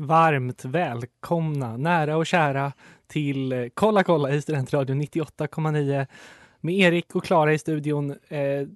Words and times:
Varmt 0.00 0.64
välkomna 0.64 1.76
nära 1.76 2.16
och 2.16 2.26
kära 2.26 2.72
till 3.06 3.52
eh, 3.52 3.66
Kolla 3.74 4.04
kolla 4.04 4.30
i 4.34 4.42
Studentradion 4.42 5.02
98,9 5.02 6.06
med 6.60 6.74
Erik 6.74 7.14
och 7.14 7.24
Klara 7.24 7.52
i 7.52 7.58
studion. 7.58 8.10
Eh, 8.10 8.66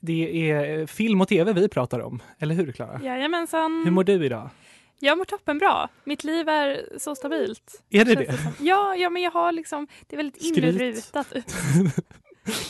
Det 0.00 0.50
är 0.50 0.86
film 0.86 1.20
och 1.20 1.28
tv 1.28 1.52
vi 1.52 1.68
pratar 1.68 2.00
om, 2.00 2.22
eller 2.38 2.54
hur 2.54 2.72
Klara? 2.72 3.00
Jajamensan. 3.02 3.82
Hur 3.84 3.90
mår 3.90 4.04
du 4.04 4.24
idag? 4.26 4.50
Jag 4.98 5.18
mår 5.18 5.24
toppenbra. 5.24 5.88
Mitt 6.04 6.24
liv 6.24 6.48
är 6.48 6.98
så 6.98 7.14
stabilt. 7.14 7.82
Är 7.90 8.04
det 8.04 8.14
det? 8.14 8.38
Ja, 8.60 8.96
ja, 8.96 9.10
men 9.10 9.22
jag 9.22 9.30
har 9.30 9.52
liksom, 9.52 9.86
det 10.06 10.16
är 10.16 10.16
väldigt 10.16 10.42
inrutat. 10.42 11.32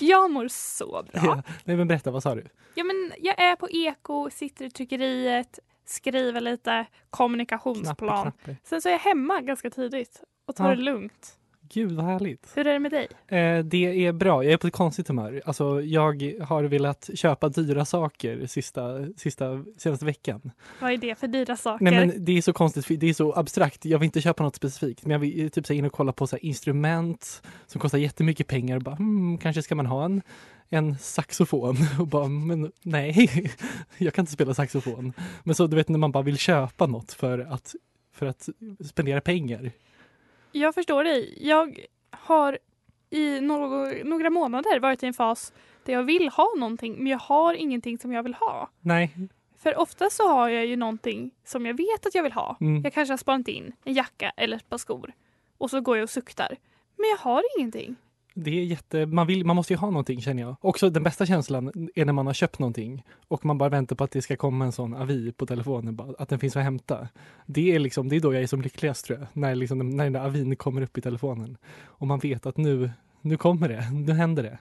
jag 0.01 0.30
mår 0.30 0.48
så 0.48 0.87
bra. 1.12 1.23
Ja. 1.24 1.42
Nej 1.65 1.76
men 1.76 1.88
berätta, 1.88 2.10
vad 2.10 2.23
sa 2.23 2.34
du? 2.34 2.45
Ja, 2.74 2.84
men 2.84 3.12
jag 3.18 3.40
är 3.40 3.56
på 3.56 3.68
Eko, 3.70 4.30
sitter 4.30 4.65
i 4.65 4.70
tryckeriet, 4.70 5.59
skriver 5.88 6.41
lite 6.41 6.87
kommunikationsplan. 7.10 8.23
Knappar. 8.33 8.56
Sen 8.65 8.83
så 8.83 8.88
är 8.88 8.92
jag 8.92 8.98
hemma 8.98 9.41
ganska 9.41 9.70
tidigt 9.70 10.23
och 10.46 10.57
tar 10.57 10.68
Ja. 10.68 10.76
det 10.76 10.82
lugnt. 10.82 11.38
Gud 11.71 11.93
vad 11.93 12.05
härligt. 12.05 12.52
Hur 12.55 12.66
är 12.66 12.73
det 12.73 12.79
med 12.79 12.91
dig? 12.91 13.09
Eh, 13.27 13.65
det 13.65 14.07
är 14.07 14.13
bra. 14.13 14.45
Jag 14.45 14.52
är 14.52 14.57
på 14.57 14.66
ett 14.66 14.73
konstigt 14.73 15.09
humör. 15.09 15.43
Alltså, 15.45 15.83
jag 15.83 16.33
har 16.41 16.65
velat 16.65 17.11
köpa 17.15 17.49
dyra 17.49 17.85
saker 17.85 18.47
sista, 18.47 18.83
sista, 19.16 19.65
senaste 19.77 20.05
veckan. 20.05 20.51
Vad 20.80 20.93
är 20.93 20.96
det 20.96 21.19
för 21.19 21.29
dyra 21.29 21.57
saker? 21.57 21.85
Nej, 21.85 22.07
men 22.07 22.24
det 22.24 22.39
är 22.39 22.43
så 22.43 22.52
konstigt, 22.52 23.01
det 23.01 23.09
är 23.09 23.15
så 23.15 23.33
abstrakt. 23.33 23.85
Jag 23.85 23.99
vill 23.99 24.07
inte 24.07 24.21
köpa 24.21 24.43
något 24.43 24.57
specifikt, 24.57 25.02
men 25.02 25.11
jag 25.11 25.19
vill 25.19 25.51
typ 25.51 25.66
så 25.66 25.73
in 25.73 25.85
och 25.85 25.93
kolla 25.93 26.13
på 26.13 26.27
så 26.27 26.37
instrument 26.37 27.43
som 27.66 27.80
kostar 27.80 27.99
jättemycket 27.99 28.46
pengar. 28.46 28.77
Och 28.77 28.83
bara, 28.83 28.96
hmm, 28.96 29.39
kanske 29.39 29.63
ska 29.63 29.74
man 29.74 29.87
ha 29.87 30.05
en, 30.05 30.23
en 30.69 30.99
saxofon? 30.99 31.77
Och 32.01 32.07
bara, 32.07 32.29
men 32.29 32.73
nej, 32.83 33.51
jag 33.99 34.15
kan 34.15 34.23
inte 34.23 34.33
spela 34.33 34.55
saxofon. 34.55 35.13
Men 35.45 35.55
så 35.55 35.66
du 35.66 35.77
vet 35.77 35.89
när 35.89 35.99
man 35.99 36.13
bara 36.13 36.23
vill 36.23 36.39
köpa 36.39 36.87
något 36.87 37.13
för 37.13 37.39
att, 37.39 37.74
för 38.13 38.27
att 38.27 38.49
spendera 38.80 39.21
pengar. 39.21 39.73
Jag 40.52 40.74
förstår 40.74 41.04
dig. 41.04 41.38
Jag 41.41 41.79
har 42.10 42.59
i 43.10 43.41
några, 43.41 43.93
några 44.04 44.30
månader 44.30 44.80
varit 44.80 45.02
i 45.02 45.07
en 45.07 45.15
fas 45.15 45.52
där 45.85 45.93
jag 45.93 46.02
vill 46.02 46.29
ha 46.29 46.49
någonting 46.57 46.95
men 46.99 47.07
jag 47.07 47.18
har 47.18 47.55
ingenting 47.55 47.99
som 47.99 48.13
jag 48.13 48.23
vill 48.23 48.35
ha. 48.35 48.71
Nej, 48.80 49.16
För 49.59 49.79
ofta 49.79 50.10
så 50.10 50.29
har 50.29 50.49
jag 50.49 50.66
ju 50.66 50.77
någonting 50.77 51.30
som 51.45 51.66
jag 51.66 51.77
vet 51.77 52.07
att 52.07 52.15
jag 52.15 52.23
vill 52.23 52.32
ha. 52.32 52.57
Mm. 52.60 52.82
Jag 52.82 52.93
kanske 52.93 53.13
har 53.13 53.18
spanat 53.18 53.49
in 53.49 53.73
en 53.85 53.95
jacka 53.95 54.32
eller 54.37 54.57
ett 54.57 54.68
par 54.68 54.79
skor. 54.79 55.13
Och 55.59 55.71
så 55.71 55.80
går 55.80 55.96
jag 55.96 56.05
och 56.05 56.10
suktar. 56.10 56.57
Men 56.96 57.10
jag 57.10 57.16
har 57.16 57.43
ingenting. 57.59 57.96
Det 58.40 58.50
är 58.50 58.64
jätte, 58.64 59.06
man, 59.06 59.26
vill, 59.26 59.46
man 59.46 59.56
måste 59.56 59.72
ju 59.72 59.76
ha 59.76 59.90
någonting 59.90 60.20
känner 60.20 60.42
jag. 60.42 60.56
Också 60.60 60.90
den 60.90 61.02
bästa 61.02 61.26
känslan 61.26 61.88
är 61.94 62.04
när 62.04 62.12
man 62.12 62.26
har 62.26 62.34
köpt 62.34 62.58
någonting 62.58 63.04
och 63.28 63.44
man 63.44 63.58
bara 63.58 63.68
väntar 63.68 63.96
på 63.96 64.04
att 64.04 64.10
det 64.10 64.22
ska 64.22 64.36
komma 64.36 64.64
en 64.64 64.72
sån 64.72 64.94
avi 64.94 65.32
på 65.32 65.47
telefonen, 65.47 65.97
bara, 65.97 66.14
att 66.19 66.28
den 66.28 66.38
finns 66.38 66.56
att 66.56 66.62
hämta. 66.62 67.09
Det 67.47 67.75
är, 67.75 67.78
liksom, 67.78 68.09
det 68.09 68.16
är 68.16 68.20
då 68.20 68.34
jag 68.34 68.42
är 68.42 68.47
som 68.47 68.62
lyckligast 68.62 69.06
tror 69.06 69.19
jag, 69.19 69.28
när, 69.32 69.54
liksom, 69.54 69.78
när 69.78 70.04
den 70.04 70.12
där 70.12 70.20
avin 70.20 70.56
kommer 70.56 70.82
upp 70.82 70.98
i 70.98 71.00
telefonen. 71.00 71.56
Och 71.84 72.06
man 72.06 72.19
vet 72.19 72.47
att 72.47 72.56
nu, 72.56 72.91
nu 73.20 73.36
kommer 73.36 73.69
det, 73.69 73.91
nu 73.91 74.12
händer 74.12 74.43
det. 74.43 74.59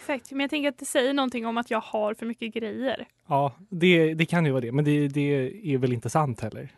Exakt. 0.00 0.30
Men 0.30 0.40
jag 0.40 0.50
tänker 0.50 0.68
att 0.68 0.78
det 0.78 0.84
säger 0.84 1.14
någonting 1.14 1.46
om 1.46 1.58
att 1.58 1.70
jag 1.70 1.80
har 1.80 2.14
för 2.14 2.26
mycket 2.26 2.54
grejer. 2.54 3.06
Ja, 3.26 3.52
det, 3.68 4.14
det 4.14 4.26
kan 4.26 4.46
ju 4.46 4.50
vara 4.50 4.60
det, 4.60 4.72
men 4.72 4.84
det, 4.84 5.08
det 5.08 5.52
är 5.74 5.78
väl 5.78 5.92
inte 5.92 6.10
sant 6.10 6.40
heller, 6.40 6.68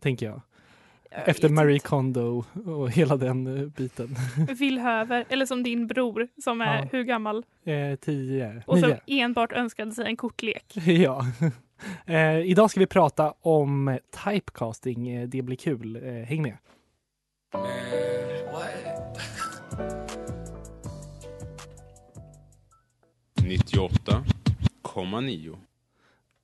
tänker 0.00 0.26
jag. 0.26 0.40
Efter 1.10 1.42
vet 1.42 1.52
Marie. 1.52 1.78
Kondo 1.78 2.44
och 2.66 2.90
hela 2.90 3.16
den 3.16 3.46
eh, 3.60 3.66
biten. 3.68 4.16
Villhöver. 4.58 5.24
Eller 5.28 5.46
som 5.46 5.62
din 5.62 5.86
bror 5.86 6.28
som 6.42 6.60
är 6.60 6.78
Ja. 6.78 6.88
hur 6.92 7.02
gammal? 7.04 7.44
Eh, 7.64 7.96
tio, 7.96 8.62
Och 8.66 8.78
som 8.78 8.88
nio. 8.90 9.00
enbart 9.06 9.52
önskade 9.52 9.92
sig 9.92 10.06
en 10.06 10.16
kortlek. 10.16 10.74
Ja. 10.86 11.26
Eh, 12.06 12.38
idag 12.38 12.70
ska 12.70 12.80
vi 12.80 12.86
prata 12.86 13.34
om 13.40 13.98
typecasting. 14.24 15.08
Eh, 15.08 15.28
Det 15.28 15.42
blir 15.42 15.56
kul. 15.56 15.96
Eh, 15.96 16.02
häng 16.12 16.42
med. 16.42 16.56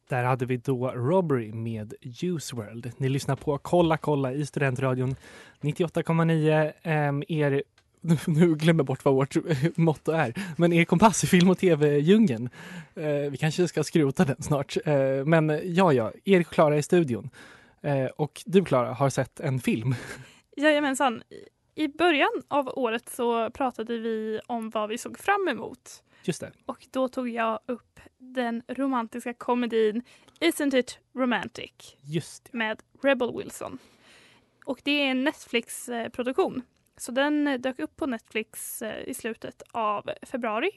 Där 0.09 0.25
hade 0.25 0.47
vi 0.47 0.57
då 0.57 0.89
Robbery 0.91 1.53
med 1.53 1.95
Juice 2.01 2.53
World. 2.53 2.93
Ni 2.97 3.09
lyssnar 3.09 3.37
på 3.37 3.59
Kolla 3.59 3.97
kolla 3.97 4.33
i 4.33 4.47
Studentradion 4.47 5.17
98,9. 5.61 6.67
Um, 6.67 6.73
ehm, 6.83 7.23
er, 7.29 7.63
nu 8.27 8.55
glömmer 8.55 8.81
jag 8.81 8.87
bort 8.87 9.05
vad 9.05 9.15
vårt 9.15 9.37
motto 9.77 10.13
är, 10.13 10.35
men 10.57 10.73
er 10.73 10.85
kompass 10.85 11.25
i 11.25 11.27
film 11.27 11.51
och 11.51 11.59
tv-djungeln. 11.59 12.51
Eh, 12.95 13.31
vi 13.31 13.37
kanske 13.37 13.69
ska 13.69 13.85
skrota 13.85 14.25
den 14.25 14.43
snart. 14.43 14.77
Eh, 14.85 15.25
men 15.25 15.61
ja, 15.65 15.93
ja, 15.93 16.13
Erik 16.25 16.47
och 16.47 16.53
Klara 16.53 16.77
i 16.77 16.83
studion. 16.83 17.31
Eh, 17.83 18.07
och 18.07 18.43
du 18.47 18.65
Klara 18.65 18.93
har 18.93 19.11
sett 19.11 19.41
en 19.41 19.61
film. 19.61 19.95
Jajamensan. 20.57 21.23
I 21.75 21.89
början 21.89 22.43
av 22.49 22.69
året 22.69 23.09
så 23.09 23.51
pratade 23.51 23.99
vi 23.99 24.41
om 24.47 24.71
vad 24.71 24.89
vi 24.89 24.99
såg 24.99 25.19
fram 25.19 25.49
emot. 25.49 26.03
Just 26.25 26.41
det. 26.41 26.53
Och 26.67 26.87
då 26.91 27.09
tog 27.09 27.29
jag 27.29 27.59
upp 27.67 28.01
den 28.19 28.63
romantiska 28.69 29.35
komedin 29.35 30.03
Isn't 30.41 30.77
it 30.77 30.99
romantic 31.15 31.97
Just 32.03 32.45
det. 32.45 32.59
med 32.59 32.83
Rebel 33.03 33.37
Wilson. 33.39 33.79
Och 34.65 34.81
det 34.85 34.91
är 34.91 35.11
en 35.11 35.25
Netflix-produktion. 35.25 36.63
Så 36.97 37.13
den 37.13 37.49
eh, 37.49 37.61
dök 37.61 37.79
upp 37.79 37.97
på 37.97 38.07
Netflix 38.07 38.83
eh, 38.83 39.09
i 39.09 39.15
slutet 39.15 39.63
av 39.73 40.11
februari. 40.23 40.71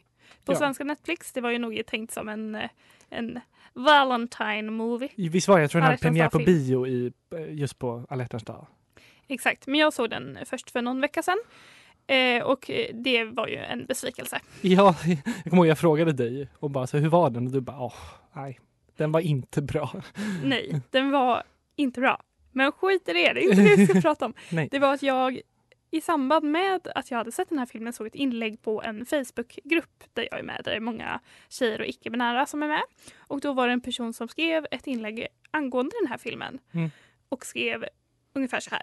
På 0.45 0.53
Ja. 0.53 0.57
svenska 0.57 0.83
Netflix. 0.83 1.31
Det 1.33 1.41
var 1.41 1.49
ju 1.51 1.59
nog 1.59 1.81
tänkt 1.87 2.13
som 2.13 2.29
en, 2.29 2.55
eh, 2.55 2.69
en 3.09 3.39
Valentine 3.73 4.71
movie. 4.71 5.09
Visst 5.29 5.47
var 5.47 5.55
det? 5.57 5.61
Jag 5.63 5.71
tror 5.71 5.81
den 5.81 5.85
hade 5.85 5.97
premiär 5.97 6.29
på 6.29 6.37
bio 6.37 6.87
i, 6.87 7.13
just 7.49 7.79
på 7.79 8.05
alla 8.09 8.23
hjärtans 8.23 8.43
dag. 8.43 8.67
Exakt, 9.27 9.67
men 9.67 9.79
jag 9.79 9.93
såg 9.93 10.09
den 10.09 10.37
först 10.45 10.71
för 10.71 10.81
någon 10.81 11.01
vecka 11.01 11.23
sedan. 11.23 11.37
Eh, 12.07 12.43
och 12.43 12.69
eh, 12.69 12.95
det 12.95 13.23
var 13.25 13.47
ju 13.47 13.55
en 13.57 13.85
besvikelse. 13.85 14.39
Ja, 14.61 14.95
jag 15.05 15.43
kommer 15.43 15.57
ihåg 15.57 15.67
jag 15.67 15.79
frågade 15.79 16.11
dig 16.13 16.47
och 16.59 16.69
bara 16.71 16.87
så, 16.87 16.97
hur 16.97 17.09
var 17.09 17.29
den? 17.29 17.45
Och 17.47 17.51
du 17.53 17.61
bara, 17.61 17.79
åh, 17.79 17.93
nej, 18.33 18.59
den 18.97 19.11
var 19.11 19.19
inte 19.19 19.61
bra. 19.61 19.91
Nej, 20.43 20.81
den 20.89 21.11
var 21.11 21.43
inte 21.75 21.99
bra. 22.01 22.21
Men 22.51 22.71
skit 22.71 23.09
i 23.09 23.13
det, 23.13 23.33
det 23.33 23.39
är 23.45 23.49
inte 23.49 23.61
det 23.63 23.75
vi 23.75 23.87
ska 23.87 24.01
prata 24.09 24.25
om. 24.25 24.33
Nej. 24.51 24.67
Det 24.71 24.79
var 24.79 24.93
att 24.93 25.03
jag 25.03 25.41
i 25.91 26.01
samband 26.01 26.45
med 26.51 26.87
att 26.95 27.11
jag 27.11 27.17
hade 27.17 27.31
sett 27.31 27.49
den 27.49 27.59
här 27.59 27.65
filmen 27.65 27.93
såg 27.93 28.07
ett 28.07 28.15
inlägg 28.15 28.61
på 28.61 28.81
en 28.83 29.05
Facebookgrupp 29.05 30.03
där 30.13 30.27
jag 30.31 30.39
är 30.39 30.43
med, 30.43 30.61
där 30.63 30.71
det 30.71 30.77
är 30.77 30.81
många 30.81 31.19
tjejer 31.49 31.79
och 31.81 31.85
icke-binära 31.87 32.45
som 32.45 32.63
är 32.63 32.67
med. 32.67 32.81
Och 33.17 33.39
då 33.41 33.53
var 33.53 33.67
det 33.67 33.73
en 33.73 33.81
person 33.81 34.13
som 34.13 34.27
skrev 34.27 34.67
ett 34.71 34.87
inlägg 34.87 35.27
angående 35.51 35.91
den 36.01 36.11
här 36.11 36.17
filmen 36.17 36.59
Mm. 36.73 36.91
och 37.29 37.45
skrev 37.45 37.85
ungefär 38.33 38.59
så 38.59 38.69
här. 38.69 38.81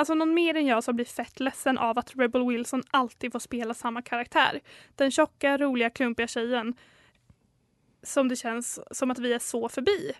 Alltså 0.00 0.14
någon 0.14 0.34
mer 0.34 0.54
än 0.56 0.66
jag 0.66 0.84
som 0.84 0.96
blir 0.96 1.06
fett 1.06 1.40
ledsen 1.40 1.78
av 1.78 1.98
att 1.98 2.16
Rebel 2.16 2.46
Wilson 2.48 2.82
alltid 2.90 3.32
får 3.32 3.38
spela 3.38 3.74
samma 3.74 4.02
karaktär. 4.02 4.60
Den 4.94 5.10
tjocka, 5.10 5.58
roliga, 5.58 5.90
klumpiga 5.90 6.26
tjejen 6.26 6.74
som 8.02 8.28
det 8.28 8.36
känns 8.36 8.80
som 8.90 9.10
att 9.10 9.18
vi 9.18 9.32
är 9.32 9.38
så 9.38 9.68
förbi. 9.68 10.12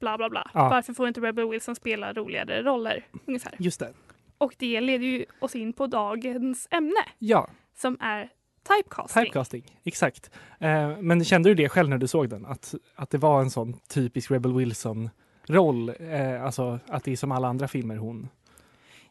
Bla 0.00 0.16
bla 0.18 0.30
bla. 0.30 0.50
Ja. 0.54 0.68
Varför 0.68 0.92
får 0.92 1.08
inte 1.08 1.20
Rebel 1.20 1.48
Wilson 1.50 1.76
spela 1.76 2.12
roligare 2.12 2.62
roller? 2.62 3.06
Ungefär. 3.26 3.54
Just 3.58 3.80
det. 3.80 3.92
Och 4.38 4.54
det 4.58 4.80
leder 4.80 5.06
ju 5.06 5.24
oss 5.40 5.56
in 5.56 5.72
på 5.72 5.86
dagens 5.86 6.68
ämne 6.70 7.04
Ja, 7.18 7.50
som 7.76 7.96
är 8.00 8.30
typecasting. 8.68 9.24
typecasting. 9.24 9.80
Exakt. 9.84 10.30
Eh, 10.60 10.96
men 10.98 11.24
kände 11.24 11.48
du 11.50 11.54
det 11.54 11.68
själv 11.68 11.88
när 11.88 11.98
du 11.98 12.06
såg 12.08 12.28
den? 12.28 12.46
Att, 12.46 12.74
att 12.94 13.10
det 13.10 13.18
var 13.18 13.40
en 13.40 13.50
sån 13.50 13.72
typisk 13.88 14.30
Rebel 14.30 14.52
Wilson-roll? 14.52 15.88
Eh, 16.00 16.44
alltså 16.44 16.78
att 16.88 17.04
det 17.04 17.12
är 17.12 17.16
som 17.16 17.32
alla 17.32 17.48
andra 17.48 17.68
filmer 17.68 17.96
hon, 17.96 18.28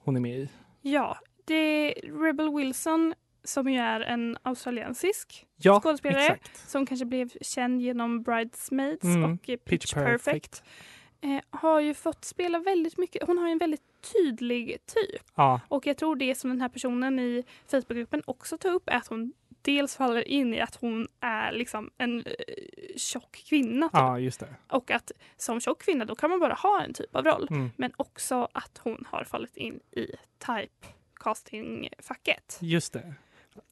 hon 0.07 0.15
är 0.15 0.19
med 0.21 0.39
i? 0.39 0.50
Ja, 0.81 1.18
det 1.45 1.54
är 1.56 2.12
Rebel 2.24 2.56
Wilson 2.56 3.13
som 3.44 3.69
ju 3.69 3.80
är 3.80 4.00
en 4.01 4.38
australiensisk 4.44 5.45
Ja, 5.57 5.80
skådespelare 5.83 6.24
exakt. 6.24 6.69
som 6.69 6.86
kanske 6.86 7.06
blev 7.06 7.30
känd 7.42 7.81
genom 7.81 8.24
Bridesmaids 8.24 9.04
Mm, 9.04 9.24
och 9.24 9.50
eh, 9.50 9.57
Pitch, 9.57 9.65
Pitch 9.65 9.94
Perfect. 9.94 10.25
Perfect. 10.25 10.63
Eh, 11.21 11.59
har 11.59 11.80
ju 11.80 11.94
fått 11.94 12.25
spela 12.25 12.59
väldigt 12.59 12.98
mycket. 12.98 13.27
Hon 13.27 13.38
har 13.38 13.45
ju 13.48 13.51
en 13.51 13.57
väldigt 13.57 13.81
tydlig 14.13 14.77
typ. 14.86 15.21
Ja, 15.36 15.62
Och 15.68 15.88
jag 15.88 15.98
tror 15.98 16.15
det 16.15 16.36
som 16.36 16.50
den 16.50 16.62
här 16.62 16.69
personen 16.69 17.19
i 17.19 17.44
Facebookgruppen 17.71 18.21
också 18.25 18.57
tar 18.57 18.69
upp 18.69 18.89
är 18.89 18.95
att 18.95 19.07
hon 19.07 19.33
dels 19.62 19.95
faller 19.95 20.27
in 20.27 20.54
i 20.54 20.59
att 20.59 20.75
hon 20.75 21.07
är 21.19 21.51
liksom 21.51 21.89
en 21.98 22.24
eh, 22.25 22.33
tjock 22.98 23.44
kvinna. 23.50 23.86
Typ. 23.86 23.94
Ja, 23.94 24.19
just 24.19 24.39
det. 24.39 24.56
Och 24.68 24.92
att 24.92 25.12
som 25.38 25.59
tjock 25.59 25.81
kvinna 25.81 26.06
då 26.06 26.15
kan 26.15 26.30
man 26.30 26.39
bara 26.39 26.54
ha 26.54 26.83
en 26.83 26.94
typ 26.94 27.15
av 27.15 27.24
roll. 27.24 27.48
Mm. 27.50 27.69
Men 27.75 27.92
också 27.98 28.48
att 28.51 28.77
hon 28.83 29.06
har 29.09 29.24
fallit 29.24 29.57
in 29.57 29.80
i 29.92 30.12
typecasting-facket. 30.39 32.57
Just 32.62 32.94
det. 32.94 33.13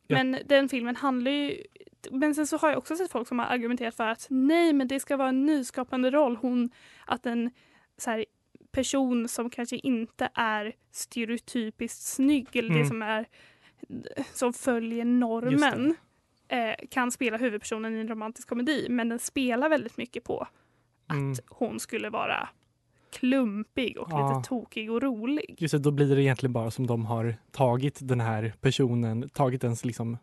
Ja. 0.08 0.24
Men 0.24 0.38
den 0.46 0.70
filmen 0.70 0.96
handlar 0.96 1.32
ju... 1.32 1.64
Men 2.12 2.36
sen 2.36 2.48
så 2.48 2.58
har 2.58 2.70
jag 2.70 2.78
också 2.78 2.96
sett 2.96 3.12
folk 3.12 3.28
som 3.28 3.40
har 3.40 3.46
argumenterat 3.46 3.96
för 3.96 4.08
att 4.08 4.28
nej, 4.30 4.74
men 4.74 4.88
det 4.88 5.00
ska 5.00 5.18
vara 5.18 5.30
en 5.30 5.46
nyskapande 5.46 6.12
roll. 6.12 6.36
Hon, 6.36 6.70
att 7.06 7.26
en 7.26 7.52
så 7.98 8.12
här, 8.12 8.26
person 8.72 9.28
som 9.28 9.50
kanske 9.50 9.76
inte 9.76 10.30
är 10.34 10.74
stereotypiskt 10.92 12.02
snygg 12.02 12.56
eller 12.56 12.70
Mm. 12.70 12.82
det 12.82 12.88
som 12.88 13.02
är 13.02 13.26
som 14.34 14.54
följer 14.54 15.06
normen 15.06 15.96
eh, 16.48 16.88
kan 16.90 17.12
spela 17.12 17.38
huvudpersonen 17.38 17.96
i 17.96 18.00
en 18.00 18.08
romantisk 18.08 18.50
komedi. 18.50 18.88
Men 18.90 19.10
den 19.10 19.20
spelar 19.20 19.70
väldigt 19.70 19.98
mycket 19.98 20.24
på 20.24 20.48
Mm. 21.12 21.32
att 21.32 21.40
hon 21.50 21.80
skulle 21.80 22.10
vara 22.10 22.50
klumpig 23.12 23.98
och 23.98 24.08
Ja. 24.12 24.38
lite 24.38 24.50
tokig 24.50 24.92
och 24.92 25.02
rolig. 25.02 25.56
Just 25.58 25.72
det, 25.72 25.80
då 25.80 25.92
blir 25.92 26.16
det 26.16 26.22
egentligen 26.24 26.54
bara 26.54 26.72
som 26.72 26.88
de 26.88 27.06
har 27.06 27.36
tagit 27.52 28.00
den 28.02 28.20
här 28.20 28.54
personen, 28.62 29.30
tagit 29.30 29.64
ens 29.64 29.86
liksom 29.86 30.18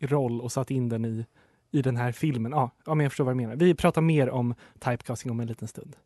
roll 0.00 0.40
och 0.40 0.52
satt 0.52 0.70
in 0.70 0.88
den 0.88 1.04
i, 1.04 1.26
i 1.70 1.82
den 1.82 1.96
här 1.96 2.12
filmen. 2.12 2.52
Ja, 2.52 2.70
ja, 2.86 2.94
men 2.94 3.04
jag 3.04 3.12
förstår 3.12 3.24
vad 3.24 3.32
du 3.34 3.36
menar. 3.36 3.56
Vi 3.56 3.74
pratar 3.74 4.02
mer 4.02 4.30
om 4.30 4.54
typecasting 4.78 5.30
om 5.32 5.40
en 5.40 5.46
liten 5.46 5.68
stund. 5.68 5.96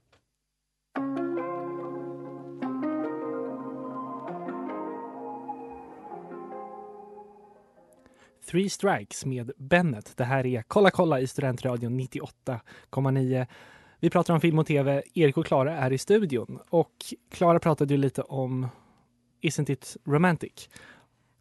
Three 8.50 8.70
Strikes 8.70 9.24
med 9.24 9.52
Bennet. 9.56 10.16
Det 10.16 10.24
här 10.24 10.46
är 10.46 10.62
Kolla 10.62 10.90
kolla 10.90 11.20
i 11.20 11.26
Studentradion 11.26 12.00
98,9. 12.00 13.46
Vi 14.00 14.10
pratar 14.10 14.34
om 14.34 14.40
film 14.40 14.58
och 14.58 14.66
tv. 14.66 15.02
Erik 15.14 15.36
och 15.36 15.46
Klara 15.46 15.76
är 15.76 15.92
i 15.92 15.98
studion 15.98 16.58
och 16.68 16.92
Klara 17.30 17.58
pratade 17.58 17.94
ju 17.94 18.00
lite 18.00 18.22
om 18.22 18.68
Isn't 19.40 19.70
it 19.70 19.96
romantic? 20.04 20.68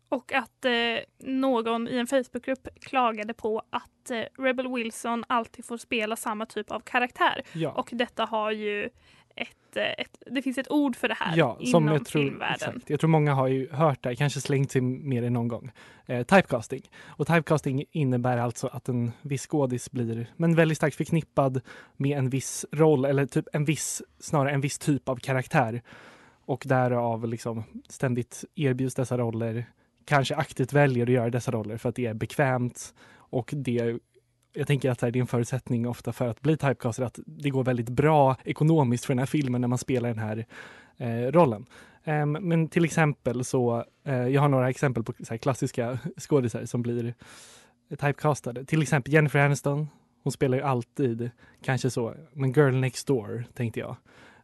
Och 0.10 0.34
att 0.34 0.66
eh, 0.66 0.72
någon 1.20 1.88
i 1.88 1.98
en 1.98 2.08
Facebookgrupp 2.08 2.68
klagade 2.82 3.34
på 3.34 3.62
att 3.70 4.12
eh, 4.12 4.44
Rebel 4.44 4.74
Wilson 4.74 5.24
alltid 5.28 5.66
får 5.66 5.78
spela 5.78 6.16
samma 6.16 6.46
typ 6.46 6.72
av 6.72 6.80
karaktär. 6.80 7.42
Ja, 7.54 7.72
Och 7.72 7.90
detta 7.92 8.26
har 8.26 8.52
ju 8.52 8.90
ett, 9.42 9.78
eh, 9.78 9.84
ett 9.84 10.24
det 10.26 10.42
finns 10.42 10.58
ett 10.58 10.72
ord 10.72 10.96
för 10.96 11.08
det 11.08 11.14
här 11.14 11.38
ja 11.38 11.58
inom 11.60 11.72
som 11.72 11.88
jag 11.88 12.06
tror, 12.06 12.22
filmvärlden. 12.22 12.70
exakt. 12.70 12.90
jag 12.90 13.00
tror 13.00 13.10
många 13.10 13.34
har 13.34 13.48
ju 13.48 13.70
hört 13.72 14.04
det, 14.04 14.16
kanske 14.16 14.42
slängt 14.42 14.72
sig 14.72 14.82
mer 14.82 15.24
än 15.24 15.34
någon 15.34 15.48
gång. 15.48 15.72
Eh, 16.06 16.24
typecasting. 16.24 16.82
Och 17.06 17.28
typecasting 17.28 17.84
innebär 17.92 18.38
alltså 18.38 18.68
att 18.68 18.90
en 18.90 19.12
viss 19.22 19.48
skådis 19.48 19.92
blir 19.92 20.34
men 20.38 20.56
väldigt 20.56 20.78
starkt 20.78 20.96
förknippad 20.96 21.62
med 21.98 22.18
en 22.18 22.30
viss 22.30 22.66
roll 22.72 23.06
eller 23.06 23.26
typ 23.26 23.46
en 23.54 23.66
viss, 23.66 24.02
snarare 24.20 24.52
en 24.52 24.62
viss 24.62 24.80
typ 24.80 25.10
av 25.10 25.16
karaktär. 25.16 25.82
Och 26.46 26.64
därav 26.66 27.28
liksom 27.28 27.64
ständigt 27.90 28.46
erbjuds 28.56 28.96
dessa 28.96 29.18
roller, 29.18 29.66
kanske 30.06 30.36
aktivt 30.36 30.74
väljer 30.74 31.06
att 31.06 31.14
göra 31.14 31.30
dessa 31.30 31.52
roller 31.52 31.78
för 31.78 31.90
att 31.90 31.96
det 31.96 32.06
är 32.06 32.14
bekvämt 32.14 32.94
och 33.30 33.54
det 33.56 34.00
jag 34.54 34.68
tänker 34.68 34.92
att 34.92 35.02
här, 35.02 35.12
det 35.12 35.20
är 35.20 35.22
en 35.22 35.28
förutsättning 35.28 35.88
ofta 35.88 36.14
för 36.14 36.28
att 36.28 36.42
bli 36.42 36.58
typecastad 36.58 37.06
att 37.06 37.20
det 37.26 37.50
går 37.50 37.64
väldigt 37.64 37.90
bra 37.90 38.36
ekonomiskt 38.44 39.06
för 39.06 39.14
den 39.14 39.20
här 39.20 39.26
filmen 39.26 39.62
när 39.62 39.68
man 39.68 39.78
spelar 39.78 40.10
den 40.10 40.20
här 40.20 40.46
eh, 40.98 41.32
rollen. 41.32 41.66
Um, 42.04 42.32
men 42.32 42.68
till 42.68 42.86
exempel 42.86 43.44
så, 43.44 43.84
uh, 44.08 44.28
jag 44.28 44.42
har 44.42 44.50
några 44.50 44.70
exempel 44.70 45.04
på 45.04 45.14
så 45.20 45.30
här, 45.30 45.38
klassiska 45.38 46.00
skådisar 46.18 46.66
som 46.66 46.82
blir 46.82 47.14
typecastade. 47.90 48.66
Till 48.66 48.82
exempel 48.82 49.14
Jennifer 49.14 49.40
Aniston. 49.40 49.88
Hon 50.24 50.32
spelar 50.32 50.58
ju 50.58 50.64
alltid 50.64 51.32
kanske 51.64 51.90
så, 51.90 52.16
men 52.34 52.52
girl 52.52 52.76
next 52.76 53.08
door 53.08 53.46
tänkte 53.54 53.80
jag. 53.80 53.96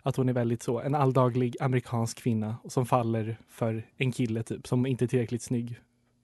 Att 0.03 0.15
hon 0.15 0.29
är 0.29 0.33
väldigt 0.33 0.63
så, 0.63 0.81
en 0.81 0.95
alldaglig 0.95 1.55
amerikansk 1.59 2.17
kvinna 2.17 2.57
som 2.69 2.85
faller 2.85 3.37
för 3.49 3.83
en 3.97 4.11
kille 4.11 4.43
typ 4.43 4.67
som 4.67 4.85
inte 4.85 5.05
är 5.05 5.07
tillräckligt 5.07 5.41
snygg 5.41 5.79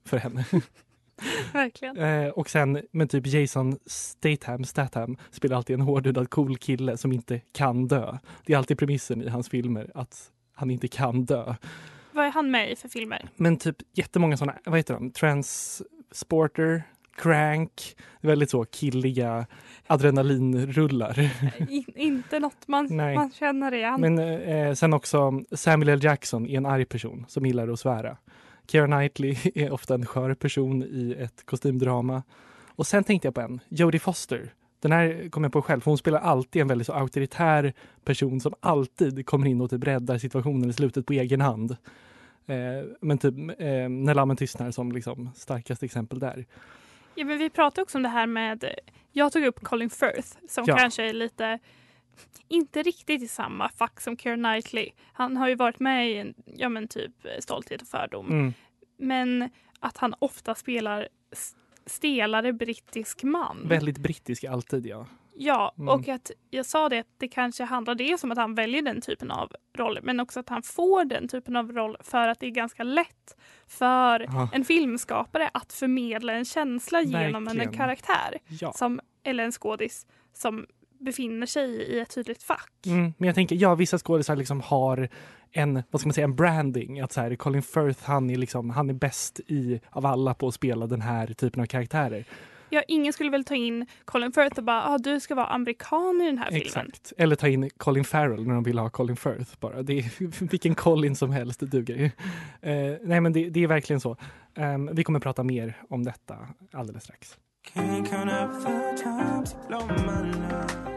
för 0.06 0.18
henne. 0.18 0.46
Verkligen. 1.54 1.98
Eh, 1.98 2.30
och 2.30 2.50
sen, 2.50 2.82
men 2.92 3.08
typ 3.08 3.28
Jason 3.28 3.78
Statham, 3.86 4.64
Statham 4.64 5.18
spelar 5.32 5.58
alltid 5.58 5.74
en 5.74 5.82
hårdhudad 5.82 6.30
cool 6.30 6.58
kille 6.58 6.98
som 6.98 7.12
inte 7.12 7.42
kan 7.52 7.88
dö. 7.88 8.18
Det 8.46 8.54
är 8.54 8.58
alltid 8.58 8.78
premissen 8.78 9.22
i 9.22 9.30
hans 9.30 9.50
filmer, 9.50 9.92
att 9.96 10.32
han 10.54 10.72
inte 10.72 10.88
kan 10.88 11.26
dö. 11.26 11.56
Vad 12.12 12.26
är 12.26 12.30
han 12.30 12.52
med 12.52 12.72
i 12.72 12.76
för 12.76 12.90
filmer? 12.90 13.30
Men 13.36 13.58
typ 13.58 13.76
jättemånga 13.94 14.38
sådana, 14.38 14.60
vad 14.66 14.80
heter 14.80 14.94
de? 14.94 15.12
Transporter, 15.12 16.84
Crank, 17.16 17.96
väldigt 18.22 18.50
så 18.50 18.66
killiga 18.66 19.46
adrenalinrullar. 19.88 21.20
In, 21.70 21.86
inte 21.96 22.40
något 22.40 22.68
man, 22.68 22.88
Nej. 22.92 23.16
man 23.16 23.32
känner 23.32 23.74
igen. 23.74 24.02
Men 24.02 24.20
eh, 24.20 24.74
sen 24.74 24.94
också 24.94 25.32
Samuel 25.52 25.90
L. 25.90 26.04
Jackson 26.04 26.48
är 26.48 26.58
en 26.58 26.66
arg 26.66 26.86
person 26.86 27.26
som 27.28 27.46
gillar 27.46 27.68
att 27.68 27.80
svära. 27.80 28.18
Keira 28.72 28.88
Knightley 28.88 29.38
är 29.56 29.72
ofta 29.72 29.94
en 29.94 30.06
skör 30.06 30.34
person 30.34 30.84
i 30.84 31.16
ett 31.20 31.46
kostymdrama. 31.46 32.24
Och 32.76 32.88
sen 32.88 33.04
tänkte 33.04 33.28
jag 33.28 33.36
på 33.36 33.42
en, 33.42 33.60
Jodie 33.70 34.00
Foster. 34.00 34.54
Den 34.80 34.92
här 34.92 35.30
kom 35.30 35.44
jag 35.44 35.54
på 35.54 35.62
själv, 35.62 35.82
för 35.82 35.92
hon 35.92 35.98
spelar 35.98 36.20
alltid 36.20 36.62
en 36.62 36.68
väldigt 36.68 36.88
så 36.88 36.94
auktoritär 36.94 37.74
person 38.04 38.40
som 38.42 38.54
alltid 38.60 39.26
kommer 39.26 39.48
in 39.48 39.62
och 39.62 39.70
typ 39.70 39.84
räddar 39.84 40.18
situationen 40.18 40.70
i 40.70 40.74
slutet 40.74 41.06
på 41.06 41.14
egen 41.14 41.42
hand. 41.42 41.72
Eh, 42.48 42.58
men 43.02 43.18
typ 43.18 43.34
eh, 43.60 43.90
När 43.90 44.14
lammen 44.14 44.38
tystnar 44.38 44.72
som 44.72 44.92
liksom 44.92 45.30
starkaste 45.36 45.86
exempel 45.86 46.20
där. 46.20 46.46
Ja, 47.16 47.26
men 47.26 47.38
vi 47.38 47.50
pratade 47.50 47.82
också 47.82 47.98
om 47.98 48.04
det 48.04 48.10
här 48.10 48.28
med, 48.28 48.66
jag 49.12 49.32
tog 49.32 49.44
upp 49.44 49.60
Colin 49.64 49.90
Firth 49.90 50.28
som 50.50 50.64
Ja. 50.68 50.78
kanske 50.78 51.10
är 51.10 51.14
lite, 51.14 51.60
inte 52.48 52.82
riktigt 52.84 53.22
i 53.24 53.28
samma 53.28 53.70
fack 53.70 54.02
som 54.02 54.18
Keira 54.18 54.36
Knightley. 54.36 54.90
Han 55.14 55.38
har 55.38 55.48
ju 55.50 55.56
varit 55.56 55.80
med 55.80 56.10
i 56.12 56.18
en, 56.18 56.34
ja 56.46 56.70
men 56.70 56.88
typ 56.88 57.12
Stolthet 57.40 57.82
och 57.82 57.88
fördom. 57.88 58.28
Mm. 58.32 58.54
Men 58.98 59.50
att 59.80 59.98
han 59.98 60.14
ofta 60.20 60.56
spelar 60.56 61.08
stelare 61.86 62.54
brittisk 62.54 63.24
man. 63.24 63.68
Väldigt 63.68 63.98
brittisk 63.98 64.44
alltid 64.44 64.86
ja. 64.86 65.06
Ja, 65.36 65.74
Mm. 65.78 65.90
och 65.90 66.08
att 66.08 66.32
jag 66.50 66.66
sa 66.66 66.90
det 66.90 67.00
att 67.00 67.08
det 67.18 67.28
kanske 67.28 67.64
handlar 67.64 67.96
dels 67.96 68.24
om 68.24 68.32
att 68.32 68.38
han 68.38 68.56
väljer 68.56 68.82
den 68.82 69.02
typen 69.02 69.32
av 69.32 69.52
roll 69.78 70.00
men 70.04 70.20
också 70.20 70.40
att 70.40 70.50
han 70.50 70.64
får 70.64 71.06
den 71.06 71.28
typen 71.28 71.56
av 71.56 71.72
roll 71.72 71.98
för 72.00 72.28
att 72.28 72.40
det 72.40 72.46
är 72.46 72.52
ganska 72.52 72.84
lätt 72.84 73.38
för 73.68 74.20
Ja. 74.20 74.50
en 74.54 74.66
filmskapare 74.66 75.50
att 75.54 75.74
förmedla 75.74 76.34
en 76.34 76.46
känsla 76.46 77.02
genom 77.02 77.36
en, 77.36 77.58
Verkligen. 77.58 77.74
karaktär 77.74 78.38
ja. 78.48 78.74
som, 78.74 79.00
eller 79.24 79.44
en 79.44 79.52
skådis 79.52 80.08
som 80.34 80.66
befinner 81.02 81.46
sig 81.46 81.70
i 81.70 82.00
ett 82.00 82.16
tydligt 82.16 82.44
fack. 82.44 82.72
Mm, 82.86 83.14
men 83.18 83.28
jag 83.28 83.36
tänker, 83.36 83.56
ja 83.56 83.76
vissa 83.76 83.98
skådisar 83.98 84.36
liksom 84.36 84.62
har 84.62 85.10
en, 85.52 85.84
vad 85.92 86.02
ska 86.02 86.08
man 86.08 86.14
säga, 86.14 86.26
en 86.26 86.36
branding. 86.36 87.00
Att 87.00 87.12
så 87.12 87.22
här, 87.22 87.36
Colin 87.36 87.62
Firth, 87.62 88.04
han 88.04 88.30
är, 88.30 88.36
liksom, 88.36 88.70
han 88.70 88.90
är 88.90 88.94
bäst 88.94 89.40
i, 89.48 89.82
av 89.90 90.06
alla 90.06 90.34
på 90.34 90.48
att 90.48 90.54
spela 90.54 90.88
den 90.88 91.02
här 91.02 91.28
typen 91.28 91.62
av 91.62 91.66
karaktärer. 91.66 92.26
Ja, 92.74 92.84
ingen 92.88 93.14
skulle 93.14 93.30
väl 93.30 93.44
ta 93.44 93.56
in 93.56 93.86
Colin 94.06 94.32
Firth 94.32 94.58
och 94.58 94.64
bara 94.64 94.84
ah, 94.84 94.98
du 94.98 95.20
ska 95.20 95.36
vara 95.36 95.48
amerikan 95.48 96.22
i 96.22 96.26
den 96.26 96.38
här 96.38 96.46
filmen. 96.46 96.66
Exakt. 96.66 97.14
Eller 97.18 97.36
ta 97.36 97.48
in 97.48 97.70
Colin 97.78 98.04
Farrell 98.04 98.48
när 98.48 98.54
de 98.54 98.64
vill 98.64 98.80
ha 98.80 98.90
Colin 98.90 99.16
Firth 99.16 99.60
bara. 99.60 99.84
Det 99.84 100.00
är, 100.00 100.46
vilken 100.50 100.76
Colin 100.76 101.16
som 101.16 101.32
helst, 101.32 101.60
det 101.60 101.66
duger 101.66 101.96
ju. 101.96 102.06
Eh, 102.72 102.98
nej 103.02 103.22
men 103.22 103.34
det, 103.34 103.50
det 103.50 103.64
är 103.64 103.68
verkligen 103.68 104.00
så. 104.00 104.18
Ehm, 104.56 104.90
vi 104.94 105.04
kommer 105.04 105.20
prata 105.20 105.44
mer 105.44 105.82
om 105.90 106.04
detta 106.04 106.38
alldeles 106.72 107.04
strax. 107.04 107.38
Can't 107.74 108.10
count 108.10 108.32
up 108.32 108.64
the 108.64 109.04
times 109.04 109.54
you 109.54 109.68
blow 109.68 109.88
my 109.88 110.32
love. 110.32 110.91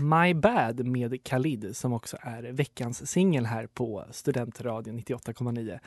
My 0.00 0.34
Bad 0.34 0.86
med 0.86 1.24
Khalid 1.24 1.76
som 1.76 1.92
också 1.92 2.16
är 2.20 2.42
veckans 2.42 3.10
singel 3.10 3.46
här 3.46 3.66
på 3.66 4.04
Studentradion 4.10 4.98
98,9. 4.98 5.78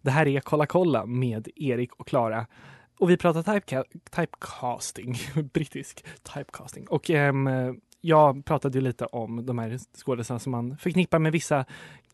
Det 0.00 0.10
här 0.10 0.28
är 0.28 0.40
Kolla 0.40 0.66
kolla 0.66 1.06
med 1.06 1.48
Erik 1.56 1.94
och 1.94 2.06
Klara. 2.06 2.46
Och 2.98 3.10
vi 3.10 3.16
pratar 3.16 3.42
typeca- 3.42 3.84
typecasting, 4.10 5.16
brittisk 5.52 6.04
typecasting. 6.34 6.86
Och 6.88 7.10
ehm, 7.10 7.48
jag 8.00 8.44
pratade 8.44 8.78
ju 8.78 8.84
lite 8.84 9.06
om 9.06 9.46
de 9.46 9.58
här 9.58 9.78
skådespelarna 9.96 10.38
som 10.38 10.52
man 10.52 10.76
förknippar 10.76 11.18
med 11.18 11.32
vissa 11.32 11.64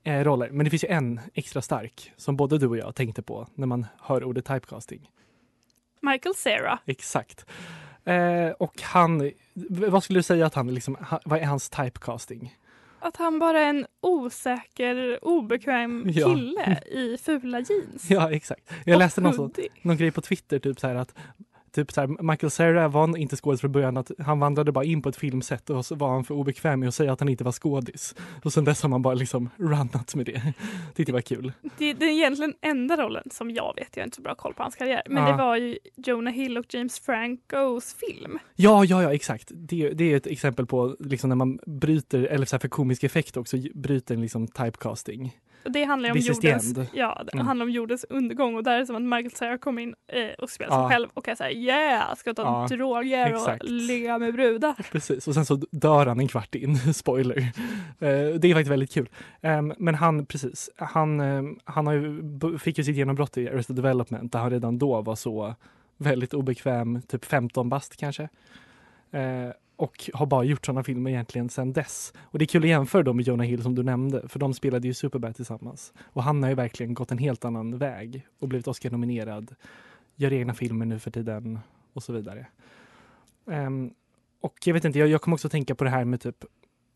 eh, 0.05 0.25
roller. 0.25 0.50
Men 0.50 0.64
det 0.64 0.71
finns 0.71 0.85
ju 0.85 0.88
en 0.88 1.21
extra 1.35 1.62
stark 1.62 2.12
som 2.17 2.37
både 2.37 2.59
du 2.59 2.67
och 2.67 2.78
jag 2.78 2.95
tänkte 2.95 3.23
på 3.23 3.47
när 3.55 3.67
man 3.67 3.87
hör 4.00 4.25
ordet 4.25 4.45
typecasting. 4.45 5.11
Michael 6.00 6.35
Cera. 6.35 6.78
Exakt. 6.87 7.47
Eh, 8.08 8.50
och 8.50 8.82
han, 8.82 9.30
vad 9.70 10.04
skulle 10.04 10.18
du 10.18 10.22
säga 10.22 10.46
att 10.46 10.54
han 10.54 10.74
liksom, 10.74 10.96
vad 11.24 11.38
är 11.40 11.44
hans 11.44 11.70
typecasting? 11.70 12.54
Att 13.00 13.16
han 13.16 13.38
bara 13.38 13.60
är 13.60 13.68
en 13.68 13.86
osäker, 14.00 15.24
obekväm 15.24 16.04
Ja. 16.10 16.26
kille 16.26 16.80
i 16.86 17.18
fula 17.22 17.58
jeans. 17.60 18.04
Ja, 18.10 18.30
exakt. 18.32 18.72
Jag 18.84 18.98
läste 18.98 19.20
någon, 19.20 19.34
sån, 19.34 19.52
någon 19.82 19.96
grej 19.96 20.10
på 20.10 20.20
Twitter, 20.20 20.58
typ 20.58 20.80
så 20.80 20.86
här 20.86 20.94
att 20.94 21.14
Typ 21.72 21.92
så 21.92 22.00
här, 22.00 22.22
Michael 22.22 22.50
Cera 22.50 22.88
var 22.88 23.16
inte 23.18 23.37
skådis 23.37 23.60
från 23.60 23.72
början, 23.72 23.96
att 23.96 24.10
han 24.18 24.40
vandrade 24.40 24.72
bara 24.72 24.84
in 24.84 25.02
på 25.02 25.08
ett 25.08 25.16
filmset 25.16 25.70
och 25.70 25.87
så 25.87 25.94
var 25.94 26.08
han 26.08 26.25
för 26.25 26.34
obekväm 26.34 26.80
med 26.80 26.88
att 26.88 26.94
säga 26.94 27.12
att 27.12 27.20
han 27.20 27.28
inte 27.28 27.44
var 27.44 27.52
skådis. 27.52 28.14
Och 28.44 28.52
sen 28.52 28.64
dess 28.64 28.82
har 28.82 28.88
man 28.88 29.02
bara 29.02 29.14
liksom 29.14 29.50
runnat 29.56 30.14
med 30.14 30.26
det. 30.26 30.42
Tyckte 30.94 31.12
det 31.12 31.14
var 31.14 31.20
kul. 31.20 31.52
Det, 31.78 31.92
det 31.92 32.04
är 32.06 32.10
egentligen 32.10 32.54
enda 32.60 32.96
rollen 32.96 33.25
som 33.32 33.50
jag 33.50 33.72
vet, 33.76 33.96
jag 33.96 34.02
har 34.02 34.06
inte 34.06 34.16
så 34.16 34.22
bra 34.22 34.34
koll 34.34 34.54
på 34.54 34.62
hans 34.62 34.75
karriär, 34.76 35.02
men 35.06 35.22
Ja. 35.22 35.30
det 35.32 35.38
var 35.38 35.56
ju 35.56 35.78
Jonah 35.96 36.34
Hill 36.34 36.58
och 36.58 36.75
James 36.75 37.00
Francos 37.00 37.94
film. 37.94 38.38
Ja, 38.56 38.84
ja, 38.84 39.02
ja, 39.02 39.14
exakt. 39.14 39.48
Det, 39.54 39.90
det 39.90 40.12
är 40.12 40.16
ett 40.16 40.26
exempel 40.26 40.66
på 40.66 40.96
liksom 41.00 41.28
när 41.28 41.37
man 41.37 41.58
bryter, 41.66 42.22
eller 42.22 42.46
så 42.46 42.56
här 42.56 42.60
för 42.60 42.68
komisk 42.68 43.04
effekt 43.04 43.37
också, 43.37 43.56
bryter 43.75 44.14
en 44.14 44.20
liksom 44.20 44.46
typecasting. 44.46 45.37
Det 45.64 45.84
handlar 45.84 46.10
om 46.10 46.16
jordens, 46.18 46.76
end. 46.78 46.86
ja, 46.92 47.22
det 47.26 47.32
Mm. 47.34 47.46
handlar 47.46 47.66
om 47.66 47.70
jordens 47.70 48.04
undergång 48.08 48.56
och 48.56 48.62
där 48.64 48.72
är 48.74 48.78
det 48.78 48.86
som 48.86 48.96
att 48.96 49.02
Michael 49.02 49.30
Cera 49.30 49.58
kommer 49.58 49.82
in 49.82 49.94
eh, 50.12 50.26
och 50.38 50.50
spelar 50.50 50.70
sig 50.70 50.80
Ja. 50.82 50.88
själv 50.88 51.08
och 51.14 51.28
är 51.28 51.34
såhär 51.34 51.50
yeah, 51.50 52.14
ska 52.14 52.34
ta 52.34 52.42
Ja, 52.70 52.76
droger 52.76 53.26
exakt. 53.34 53.62
och 53.62 53.68
ligga 53.70 54.18
med 54.18 54.32
brudar. 54.34 54.74
Precis, 54.92 55.28
och 55.28 55.34
sen 55.34 55.44
så 55.46 55.54
dör 55.70 56.06
han 56.06 56.20
en 56.20 56.28
kvart 56.28 56.54
in. 56.54 56.76
Spoiler. 56.94 57.38
Eh, 57.38 57.44
Det 57.98 58.44
är 58.44 58.54
faktiskt 58.54 58.70
väldigt 58.70 58.92
kul. 58.92 59.08
Ehm, 59.40 59.72
Men 59.78 59.94
han, 59.94 60.26
precis, 60.26 60.70
han, 60.76 61.20
ehm, 61.20 61.58
han 61.64 61.86
har 61.86 61.94
ju, 61.94 62.58
fick 62.58 62.78
ju 62.78 62.84
sitt 62.84 62.96
genombrott 62.96 63.36
i 63.38 63.48
Arrested 63.48 63.76
Development 63.76 64.32
där 64.32 64.38
han 64.38 64.50
redan 64.50 64.78
då 64.78 65.02
var 65.02 65.16
så 65.16 65.54
väldigt 65.96 66.34
obekväm, 66.34 67.02
typ 67.02 67.24
15 67.24 67.68
bast 67.68 67.96
kanske. 67.96 68.28
Och 69.78 70.11
har 70.14 70.26
bara 70.26 70.44
gjort 70.44 70.66
sådana 70.66 70.85
filmer 70.85 71.11
egentligen 71.11 71.49
sedan 71.49 71.73
dess. 71.73 72.12
Och 72.20 72.38
det 72.38 72.44
är 72.44 72.47
kul 72.47 72.62
att 72.62 72.68
jämföra 72.68 73.02
dem 73.02 73.16
med 73.16 73.26
Jonah 73.26 73.47
Hill 73.47 73.62
som 73.62 73.75
du 73.75 73.82
nämnde, 73.82 74.28
för 74.28 74.38
de 74.38 74.54
spelade 74.54 74.88
ju 74.88 74.94
Superbad 74.94 75.37
tillsammans. 75.37 75.92
Och 76.02 76.23
han 76.23 76.42
har 76.42 76.50
ju 76.50 76.54
verkligen 76.54 76.94
gått 76.94 77.11
en 77.11 77.18
helt 77.18 77.44
annan 77.44 77.78
väg 77.78 78.26
och 78.38 78.49
blivit 78.49 78.68
Oscar-nominerad, 78.68 79.54
gör 80.16 80.32
egna 80.32 80.54
filmer 80.54 80.87
nu 80.87 80.99
för 80.99 81.11
tiden 81.11 81.58
och 81.92 82.02
så 82.02 82.12
vidare. 82.12 82.47
Um, 83.44 83.94
och 84.40 84.54
jag 84.64 84.75
vet 84.75 84.85
inte, 84.85 84.99
jag, 84.99 85.08
jag 85.08 85.23
kommer 85.23 85.35
också 85.35 85.49
tänka 85.49 85.75
på 85.75 85.85
det 85.85 85.90
här 85.90 86.04
med 86.04 86.20
typ, 86.20 86.44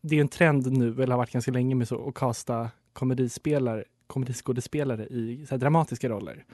det 0.01 0.15
är 0.15 0.21
en 0.21 0.27
trend 0.27 0.71
nu, 0.71 0.93
eller 0.93 1.11
har 1.11 1.17
varit 1.17 1.31
ganska 1.31 1.51
länge 1.51 1.75
med 1.75 1.87
så, 1.87 2.07
att 2.07 2.13
kasta 2.13 2.69
komedispelare, 2.93 3.83
komediskådespelare 4.07 5.07
i 5.07 5.45
så 5.45 5.55
här, 5.55 5.59
dramatiska 5.59 6.09
roller. 6.09 6.45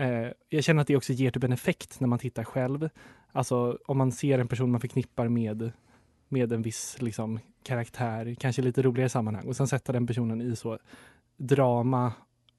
Uh, 0.00 0.30
jag 0.48 0.64
känner 0.64 0.80
att 0.80 0.86
det 0.88 0.96
också 0.96 1.12
ger 1.12 1.30
typ 1.30 1.44
en 1.44 1.52
effekt 1.52 2.00
när 2.00 2.08
man 2.08 2.18
tittar 2.18 2.44
själv. 2.44 2.88
Alltså 3.36 3.78
om 3.86 3.98
man 3.98 4.12
ser 4.12 4.38
en 4.38 4.48
person 4.48 4.70
man 4.70 4.80
förknippar 4.80 5.28
med, 5.28 5.72
med 6.28 6.52
en 6.52 6.62
viss 6.62 6.96
liksom, 7.02 7.38
karaktär, 7.62 8.36
kanske 8.40 8.62
lite 8.62 8.82
roligare 8.82 9.08
sammanhang 9.08 9.46
och 9.46 9.56
sen 9.56 9.68
sätta 9.68 9.92
den 9.92 10.06
personen 10.06 10.40
i 10.40 10.56
så 10.56 10.78
drama 11.36 12.12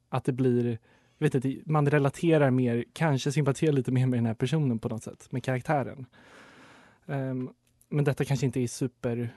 att 0.08 0.24
det 0.24 0.32
blir 0.32 0.78
vet 1.18 1.34
inte, 1.34 1.56
man 1.66 1.90
relaterar 1.90 2.50
mer, 2.50 2.84
kanske 2.92 3.32
sympatiserar 3.32 3.72
lite 3.72 3.92
mer 3.92 4.06
med 4.06 4.18
den 4.18 4.26
här 4.26 4.34
personen 4.34 4.78
på 4.78 4.88
något 4.88 5.02
sätt, 5.02 5.32
med 5.32 5.44
karaktären. 5.44 6.06
Um, 7.06 7.50
men 7.88 8.04
detta 8.04 8.24
kanske 8.24 8.46
inte 8.46 8.60
är 8.60 8.66
super 8.66 9.34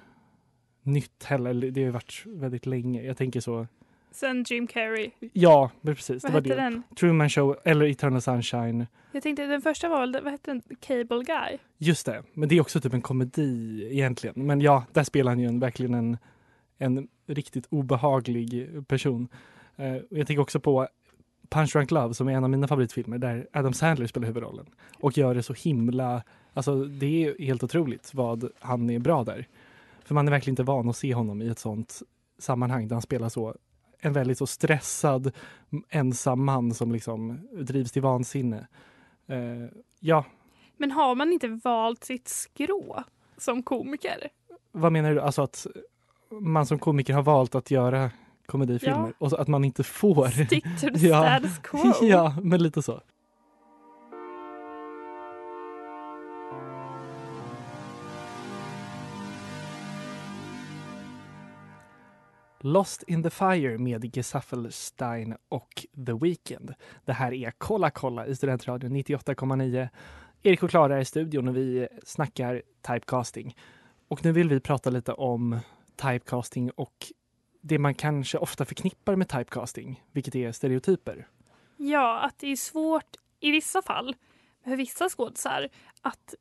nytt 0.84 1.24
heller, 1.24 1.54
det 1.54 1.82
har 1.82 1.86
ju 1.86 1.92
varit 1.92 2.24
väldigt 2.26 2.66
länge. 2.66 3.04
Jag 3.04 3.18
tänker 3.18 3.40
så, 3.40 3.68
Sen 4.12 4.44
Jim 4.48 4.68
Carrey. 4.68 5.12
ja 5.34 5.72
precis, 5.82 6.24
Vad 6.24 6.32
det 6.32 6.34
var 6.34 6.42
hette 6.42 6.56
det. 6.56 6.62
den? 6.70 6.84
Truman 6.96 7.30
Show 7.30 7.58
eller 7.64 7.86
Eternal 7.86 8.22
Sunshine. 8.22 8.88
Jag 9.12 9.24
tänkte 9.24 9.46
den 9.46 9.62
första 9.62 9.90
var 9.90 10.00
väl, 10.00 10.24
vad 10.24 10.32
hette 10.32 10.52
den? 10.52 10.62
Cable 10.80 11.24
Guy? 11.24 11.58
Just 11.78 12.06
det, 12.06 12.24
men 12.34 12.50
det 12.50 12.58
är 12.58 12.62
också 12.62 12.82
typ 12.82 12.94
en 12.94 13.02
komedi 13.02 13.88
egentligen. 13.92 14.46
Men 14.46 14.62
ja, 14.62 14.84
där 14.94 15.04
spelar 15.04 15.32
han 15.32 15.40
ju 15.40 15.48
en, 15.48 15.60
verkligen 15.60 15.94
en, 15.94 16.18
en 16.78 17.08
riktigt 17.28 17.68
obehaglig 17.70 18.70
person. 18.88 19.28
Och 20.10 20.18
jag 20.18 20.28
tänker 20.28 20.40
också 20.42 20.60
på 20.60 20.88
Punch 21.50 21.74
Drunk 21.74 21.92
Love 21.92 22.14
som 22.14 22.28
är 22.28 22.34
en 22.34 22.44
av 22.44 22.50
mina 22.50 22.68
favoritfilmer 22.68 23.18
där 23.18 23.48
Adam 23.54 23.74
Sandler 23.74 24.08
spelar 24.08 24.28
huvudrollen 24.28 24.66
och 25.00 25.18
gör 25.18 25.36
det 25.36 25.44
så 25.44 25.54
himla, 25.54 26.24
alltså 26.54 26.84
det 26.86 27.26
är 27.26 27.42
helt 27.46 27.64
otroligt 27.64 28.12
vad 28.14 28.52
han 28.60 28.90
är 28.90 29.00
bra 29.00 29.24
där. 29.24 29.48
För 30.04 30.14
man 30.16 30.28
är 30.28 30.32
verkligen 30.32 30.52
inte 30.52 30.64
van 30.64 30.90
att 30.90 30.96
se 30.98 31.14
honom 31.14 31.42
i 31.42 31.48
ett 31.48 31.60
sånt 31.60 32.02
sammanhang 32.38 32.88
där 32.88 32.96
han 32.96 33.02
spelar 33.02 33.30
så 33.30 33.56
en 34.02 34.14
väldigt 34.14 34.38
så 34.38 34.48
stressad 34.48 35.32
ensam 35.90 36.46
man 36.46 36.74
som 36.74 36.92
liksom 36.92 37.48
drivs 37.62 37.92
till 37.92 38.02
vansinne. 38.02 38.68
Eh, 39.28 39.38
ja, 40.00 40.26
Men 40.78 40.92
har 40.92 41.16
man 41.16 41.34
inte 41.34 41.48
valt 41.64 42.04
sitt 42.04 42.28
skrå 42.28 43.04
som 43.38 43.64
komiker? 43.64 44.28
Vad 44.72 44.92
menar 44.92 45.12
du? 45.12 45.22
Alltså 45.22 45.42
att 45.42 45.68
man 46.42 46.66
som 46.66 46.80
komiker 46.80 47.14
har 47.14 47.24
valt 47.24 47.56
att 47.56 47.72
göra 47.72 48.12
komedifilmer 48.46 49.14
Ja. 49.20 49.28
och 49.28 49.40
att 49.42 49.48
man 49.48 49.64
inte 49.66 49.84
får? 49.84 50.28
Stick 50.46 50.64
to 50.64 50.88
the 51.00 51.08
Ja. 51.08 51.24
status 51.40 51.58
quo. 51.60 51.94
ja, 52.02 52.36
men 52.44 52.64
lite 52.64 52.82
så. 52.82 53.02
Lost 62.60 63.04
in 63.04 63.24
the 63.24 63.30
Fire 63.30 63.78
med 63.78 64.18
Gesaffelstein 64.18 65.36
och 65.50 65.86
The 66.06 66.14
Weeknd. 66.14 66.74
Det 67.06 67.14
här 67.14 67.34
är 67.34 67.54
Kolla 67.58 67.90
kolla 67.90 68.28
i 68.28 68.36
Studentradion 68.36 68.96
98,9. 68.98 69.90
Erik 70.44 70.64
och 70.64 70.70
Klara 70.70 70.98
är 70.98 71.02
i 71.02 71.06
studion 71.06 71.48
och 71.48 71.58
vi 71.58 71.88
snackar 72.04 72.62
typecasting. 72.88 73.56
Och 74.08 74.26
nu 74.26 74.32
vill 74.32 74.50
vi 74.50 74.60
prata 74.60 74.90
lite 74.90 75.14
om 75.14 75.60
typecasting 75.96 76.72
och 76.72 77.12
det 77.62 77.80
man 77.80 77.94
kanske 77.94 78.38
ofta 78.38 78.66
förknippar 78.66 79.16
med 79.16 79.30
typecasting, 79.30 80.04
vilket 80.12 80.36
är 80.36 80.52
stereotyper. 80.52 81.28
Ja, 81.78 82.20
att 82.20 82.40
det 82.40 82.48
är 82.48 82.56
svårt 82.56 83.16
i 83.40 83.52
vissa 83.52 83.82
fall 83.82 84.16
för 84.64 84.76
vissa 84.76 85.10
skådisar 85.10 85.70
att, 86.02 86.36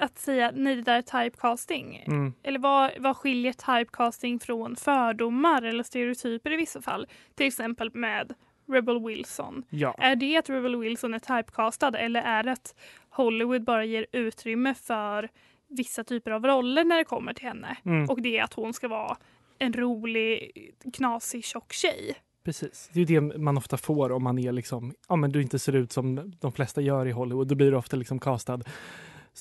att 0.00 0.18
säga 0.18 0.52
nej 0.54 0.76
det 0.76 0.82
där 0.82 0.98
är 0.98 1.24
typecasting. 1.24 2.04
Mm. 2.06 2.32
Eller 2.42 2.58
vad, 2.58 2.90
vad 2.98 3.16
skiljer 3.16 3.52
typecasting 3.52 4.40
från 4.40 4.76
fördomar 4.76 5.62
eller 5.62 5.82
stereotyper 5.82 6.52
i 6.52 6.56
vissa 6.56 6.82
fall? 6.82 7.06
Till 7.34 7.46
exempel 7.46 7.90
med 7.94 8.34
Rebel 8.68 9.04
Wilson. 9.06 9.64
Ja. 9.70 9.94
Är 9.98 10.16
det 10.16 10.36
att 10.36 10.50
Rebel 10.50 10.76
Wilson 10.76 11.14
är 11.14 11.18
typecastad 11.18 11.98
eller 11.98 12.22
är 12.22 12.42
det 12.42 12.52
att 12.52 12.74
Hollywood 13.10 13.64
bara 13.64 13.84
ger 13.84 14.06
utrymme 14.12 14.74
för 14.74 15.28
vissa 15.68 16.04
typer 16.04 16.30
av 16.30 16.46
roller 16.46 16.84
när 16.84 16.96
det 16.96 17.04
kommer 17.04 17.34
till 17.34 17.46
henne? 17.46 17.76
Mm. 17.84 18.10
Och 18.10 18.22
det 18.22 18.38
är 18.38 18.44
att 18.44 18.54
hon 18.54 18.72
ska 18.72 18.88
vara 18.88 19.16
en 19.58 19.72
rolig, 19.72 20.50
knasig, 20.92 21.44
tjock 21.44 21.72
tjej. 21.72 22.14
Precis. 22.44 22.90
Det 22.92 23.00
är 23.00 23.06
det 23.06 23.20
man 23.20 23.58
ofta 23.58 23.76
får 23.76 24.12
om 24.12 24.22
man 24.22 24.38
är 24.38 24.52
liksom, 24.52 24.92
ja 25.08 25.16
men 25.16 25.32
du 25.32 25.42
inte 25.42 25.58
ser 25.58 25.72
ut 25.72 25.92
som 25.92 26.32
de 26.40 26.52
flesta 26.52 26.80
gör 26.80 27.06
i 27.06 27.10
Hollywood. 27.10 27.48
Då 27.48 27.54
blir 27.54 27.70
du 27.70 27.76
ofta 27.76 27.96
liksom 27.96 28.18
castad. 28.18 28.60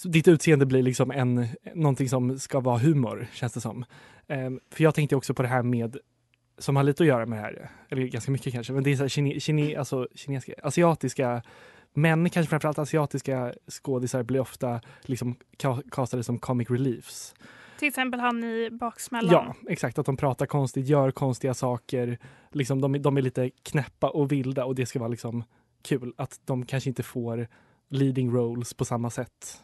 Ditt 0.03 0.27
utseende 0.27 0.65
blir 0.65 0.83
liksom 0.83 1.11
en, 1.11 1.47
någonting 1.73 2.09
som 2.09 2.39
ska 2.39 2.59
vara 2.59 2.77
humor, 2.77 3.27
känns 3.33 3.53
det 3.53 3.61
som. 3.61 3.85
Ehm, 4.27 4.59
för 4.71 4.83
jag 4.83 4.95
tänkte 4.95 5.15
också 5.15 5.33
på 5.33 5.41
det 5.41 5.47
här 5.47 5.63
med, 5.63 5.97
som 6.57 6.75
har 6.75 6.83
lite 6.83 7.03
att 7.03 7.07
göra 7.07 7.25
med 7.25 7.39
det 7.39 7.41
här, 7.41 7.69
eller 7.89 8.01
ganska 8.07 8.31
mycket 8.31 8.53
kanske, 8.53 8.73
men 8.73 8.83
det 8.83 8.91
är 8.91 8.95
så 8.95 9.03
här 9.03 9.09
kine, 9.09 9.39
kine, 9.39 9.77
alltså, 9.77 10.07
kinesiska, 10.15 10.53
asiatiska 10.63 11.41
män, 11.93 12.29
kanske 12.29 12.49
framförallt 12.49 12.79
asiatiska 12.79 13.53
skådisar 13.71 14.23
blir 14.23 14.39
ofta 14.39 14.81
liksom 15.01 15.35
castade 15.91 16.23
som 16.23 16.39
comic 16.39 16.69
reliefs. 16.69 17.35
Till 17.79 17.87
exempel 17.87 18.19
han 18.19 18.43
i 18.43 18.69
Baksmällan. 18.71 19.31
Ja, 19.31 19.55
exakt. 19.69 19.99
Att 19.99 20.05
de 20.05 20.17
pratar 20.17 20.45
konstigt, 20.45 20.87
gör 20.87 21.11
konstiga 21.11 21.53
saker. 21.53 22.17
Liksom, 22.51 22.81
de, 22.81 23.01
de 23.01 23.17
är 23.17 23.21
lite 23.21 23.49
knäppa 23.63 24.09
och 24.09 24.31
vilda 24.31 24.65
och 24.65 24.75
det 24.75 24.85
ska 24.85 24.99
vara 24.99 25.09
liksom 25.09 25.43
kul. 25.81 26.13
Att 26.17 26.39
de 26.45 26.65
kanske 26.65 26.89
inte 26.89 27.03
får 27.03 27.47
leading 27.89 28.31
roles 28.31 28.73
på 28.73 28.85
samma 28.85 29.09
sätt. 29.09 29.61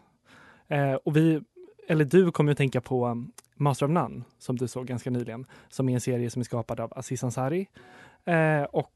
Eh, 0.71 0.93
och 0.93 1.17
vi, 1.17 1.41
eller 1.87 2.05
du 2.05 2.31
kommer 2.31 2.51
att 2.51 2.57
tänka 2.57 2.81
på 2.81 3.07
um, 3.07 3.31
Master 3.55 3.85
of 3.85 3.91
None 3.91 4.23
som 4.37 4.55
du 4.57 4.67
såg 4.67 4.85
ganska 4.85 5.09
nyligen. 5.09 5.45
Som 5.69 5.89
är 5.89 5.93
en 5.93 6.01
serie 6.01 6.29
som 6.29 6.39
är 6.39 6.43
skapad 6.43 6.79
av 6.79 6.93
Aziz 6.95 7.23
Ansari. 7.23 7.67
Eh, 8.25 8.63
och 8.63 8.93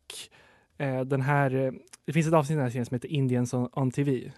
eh, 0.77 1.01
den 1.01 1.21
här, 1.21 1.73
det 2.05 2.13
finns 2.13 2.27
ett 2.27 2.33
avsnitt 2.33 2.53
i 2.53 2.55
den 2.55 2.63
här 2.63 2.69
serien 2.69 2.85
som 2.85 2.95
heter 2.95 3.09
Indians 3.11 3.53
on, 3.53 3.69
on 3.73 3.91
TV. 3.91 4.31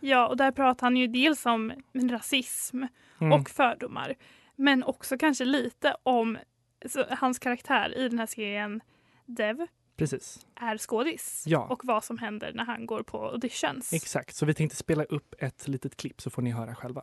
Ja, 0.00 0.28
och 0.28 0.36
där 0.36 0.52
pratar 0.52 0.86
han 0.86 0.96
ju 0.96 1.06
dels 1.06 1.46
om 1.46 1.72
rasism 2.10 2.84
Mm. 3.22 3.40
och 3.40 3.50
fördomar. 3.50 4.14
Men 4.56 4.82
också 4.84 5.18
kanske 5.18 5.44
lite 5.44 5.96
om 6.02 6.38
så, 6.86 7.04
hans 7.10 7.38
karaktär 7.38 7.98
i 7.98 8.08
den 8.08 8.18
här 8.18 8.26
serien 8.26 8.80
Dev 9.26 9.66
Precis, 9.96 10.38
är 10.56 10.78
skådis. 10.78 11.42
Ja. 11.46 11.66
Och 11.70 11.80
vad 11.84 12.04
som 12.04 12.18
händer 12.18 12.52
när 12.54 12.64
han 12.64 12.86
går 12.86 13.02
på 13.02 13.24
auditions. 13.28 13.92
exakt. 13.92 14.36
Så 14.36 14.46
vi 14.46 14.54
tänkte 14.54 14.76
spela 14.76 15.04
upp 15.04 15.34
ett 15.38 15.68
litet 15.68 15.96
klipp 15.96 16.22
så 16.22 16.30
får 16.30 16.42
ni 16.42 16.50
höra 16.50 16.74
själva. 16.74 17.02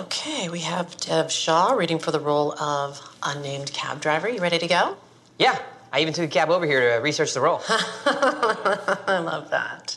Okay, 0.00 0.48
we 0.48 0.60
have 0.60 0.86
Deb 1.08 1.30
Shaw 1.30 1.76
reading 1.78 1.98
for 1.98 2.12
the 2.12 2.18
role 2.18 2.52
of 2.52 3.00
unnamed 3.22 3.72
cab 3.72 4.00
driver. 4.00 4.28
You 4.28 4.38
ready 4.40 4.58
to 4.58 4.66
go? 4.68 4.96
Yeah, 5.38 5.56
I 5.92 6.00
even 6.02 6.14
took 6.14 6.24
a 6.24 6.32
cab 6.40 6.50
over 6.50 6.66
here 6.66 6.80
to 6.96 7.02
research 7.02 7.34
the 7.34 7.40
role. 7.40 7.60
I 9.08 9.18
love 9.18 9.50
that. 9.50 9.96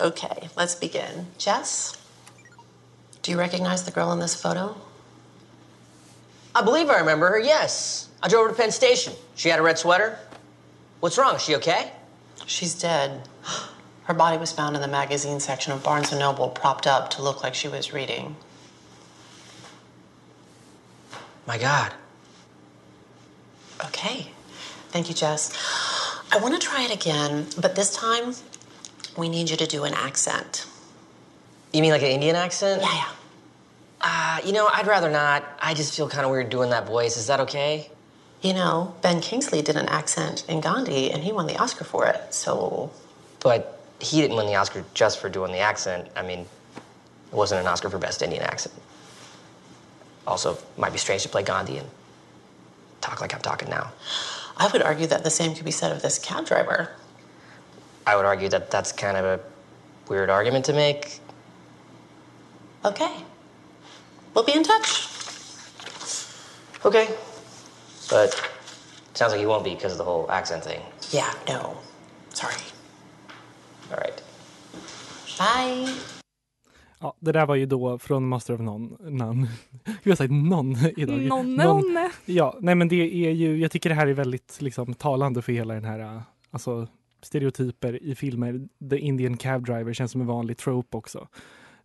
Okay, 0.00 0.48
let's 0.56 0.74
begin. 0.74 1.26
Jess, 1.38 1.98
do 3.22 3.30
you 3.30 3.38
recognize 3.38 3.84
the 3.84 3.90
girl 3.90 4.10
in 4.12 4.20
this 4.20 4.34
photo? 4.34 4.74
I 6.54 6.62
believe 6.62 6.88
I 6.88 6.98
remember 7.00 7.28
her, 7.28 7.38
yes. 7.38 8.08
I 8.22 8.28
drove 8.28 8.46
her 8.46 8.52
to 8.52 8.56
Penn 8.56 8.72
Station. 8.72 9.12
She 9.34 9.50
had 9.50 9.58
a 9.58 9.62
red 9.62 9.78
sweater. 9.78 10.18
What's 11.00 11.18
wrong? 11.18 11.36
Is 11.36 11.42
she 11.42 11.54
okay? 11.56 11.92
She's 12.46 12.74
dead. 12.74 13.28
Her 14.04 14.14
body 14.14 14.38
was 14.38 14.52
found 14.52 14.76
in 14.76 14.82
the 14.82 14.88
magazine 14.88 15.40
section 15.40 15.72
of 15.72 15.82
Barnes 15.82 16.12
& 16.12 16.18
Noble, 16.18 16.48
propped 16.48 16.86
up 16.86 17.10
to 17.10 17.22
look 17.22 17.42
like 17.42 17.54
she 17.54 17.68
was 17.68 17.92
reading. 17.92 18.36
My 21.46 21.58
God. 21.58 21.92
Okay. 23.84 24.28
Thank 24.90 25.08
you, 25.08 25.14
Jess. 25.14 25.52
I 26.32 26.38
want 26.38 26.54
to 26.54 26.60
try 26.60 26.82
it 26.82 26.94
again, 26.94 27.46
but 27.60 27.74
this 27.74 27.94
time 27.94 28.34
we 29.16 29.28
need 29.28 29.50
you 29.50 29.56
to 29.56 29.66
do 29.66 29.84
an 29.84 29.94
accent. 29.94 30.66
You 31.72 31.82
mean 31.82 31.90
like 31.90 32.02
an 32.02 32.08
Indian 32.08 32.36
accent? 32.36 32.82
Yeah, 32.82 32.94
yeah. 32.94 33.08
Uh, 34.00 34.38
you 34.44 34.52
know, 34.52 34.68
I'd 34.72 34.86
rather 34.86 35.10
not. 35.10 35.44
I 35.60 35.74
just 35.74 35.96
feel 35.96 36.08
kind 36.08 36.24
of 36.24 36.30
weird 36.30 36.48
doing 36.48 36.70
that 36.70 36.86
voice. 36.86 37.16
Is 37.16 37.26
that 37.26 37.40
okay? 37.40 37.90
You 38.46 38.54
know, 38.54 38.94
Ben 39.02 39.20
Kingsley 39.20 39.60
did 39.60 39.74
an 39.74 39.88
accent 39.88 40.44
in 40.48 40.60
Gandhi 40.60 41.10
and 41.10 41.24
he 41.24 41.32
won 41.32 41.48
the 41.48 41.56
Oscar 41.56 41.82
for 41.82 42.06
it. 42.06 42.32
So, 42.32 42.92
But 43.40 43.80
he 43.98 44.20
didn't 44.20 44.36
win 44.36 44.46
the 44.46 44.54
Oscar 44.54 44.84
just 44.94 45.18
for 45.18 45.28
doing 45.28 45.50
the 45.50 45.58
accent. 45.58 46.06
I 46.14 46.22
mean, 46.22 46.46
it 46.76 47.34
wasn't 47.34 47.62
an 47.62 47.66
Oscar 47.66 47.90
for 47.90 47.98
Best 47.98 48.22
Indian 48.22 48.44
Accent. 48.44 48.72
Also, 50.28 50.52
it 50.54 50.64
might 50.78 50.92
be 50.92 50.98
strange 50.98 51.24
to 51.24 51.28
play 51.28 51.42
Gandhi 51.42 51.78
and 51.78 51.88
talk 53.00 53.20
like 53.20 53.34
I'm 53.34 53.40
talking 53.40 53.68
now. 53.68 53.90
I 54.56 54.68
would 54.68 54.80
argue 54.80 55.08
that 55.08 55.24
the 55.24 55.30
same 55.30 55.52
could 55.52 55.64
be 55.64 55.72
said 55.72 55.90
of 55.90 56.00
this 56.00 56.16
cab 56.16 56.46
driver. 56.46 56.92
I 58.06 58.14
would 58.14 58.26
argue 58.26 58.48
that 58.50 58.70
that's 58.70 58.92
kind 58.92 59.16
of 59.16 59.24
a 59.24 59.40
weird 60.08 60.30
argument 60.30 60.66
to 60.66 60.72
make. 60.72 61.18
Okay. 62.84 63.12
We'll 64.34 64.44
be 64.44 64.54
in 64.54 64.62
touch. 64.62 65.08
Okay. 66.84 67.08
But 68.10 68.34
sounds 69.14 69.32
like 69.32 69.42
you 69.42 69.48
won't 69.48 69.64
be 69.64 69.70
because 69.70 69.92
of 69.92 69.98
the 69.98 70.04
whole 70.04 70.30
accent 70.30 70.64
thing. 70.64 70.80
Yeah, 71.12 71.32
no. 71.48 71.76
Sorry. 72.32 72.62
All 73.90 73.98
right. 73.98 74.22
Bye. 75.38 75.92
Ja, 77.00 77.14
det 77.20 77.32
där 77.32 77.46
var 77.46 77.54
ju 77.54 77.66
då 77.66 77.98
från 77.98 78.28
Master 78.28 78.54
of 78.54 78.60
None. 78.60 78.96
None. 79.00 79.48
Jag 80.02 80.10
har 80.10 80.16
sagt 80.16 80.32
någon 80.32 80.76
idag. 80.96 81.20
Nonne, 81.20 81.64
nonne. 81.64 82.10
Ja, 82.24 82.58
nej 82.60 82.74
men 82.74 82.88
det 82.88 83.26
är 83.26 83.30
ju, 83.30 83.58
jag 83.58 83.70
tycker 83.70 83.88
det 83.88 83.94
här 83.94 84.06
är 84.06 84.14
väldigt 84.14 84.56
liksom, 84.60 84.94
talande 84.94 85.42
för 85.42 85.52
hela 85.52 85.74
den 85.74 85.84
här, 85.84 86.22
alltså 86.50 86.88
stereotyper 87.22 88.02
i 88.02 88.14
filmer. 88.14 88.68
The 88.90 88.98
Indian 88.98 89.36
cab 89.36 89.66
driver 89.66 89.92
känns 89.92 90.12
som 90.12 90.20
en 90.20 90.26
vanlig 90.26 90.56
trope 90.56 90.96
också. 90.96 91.28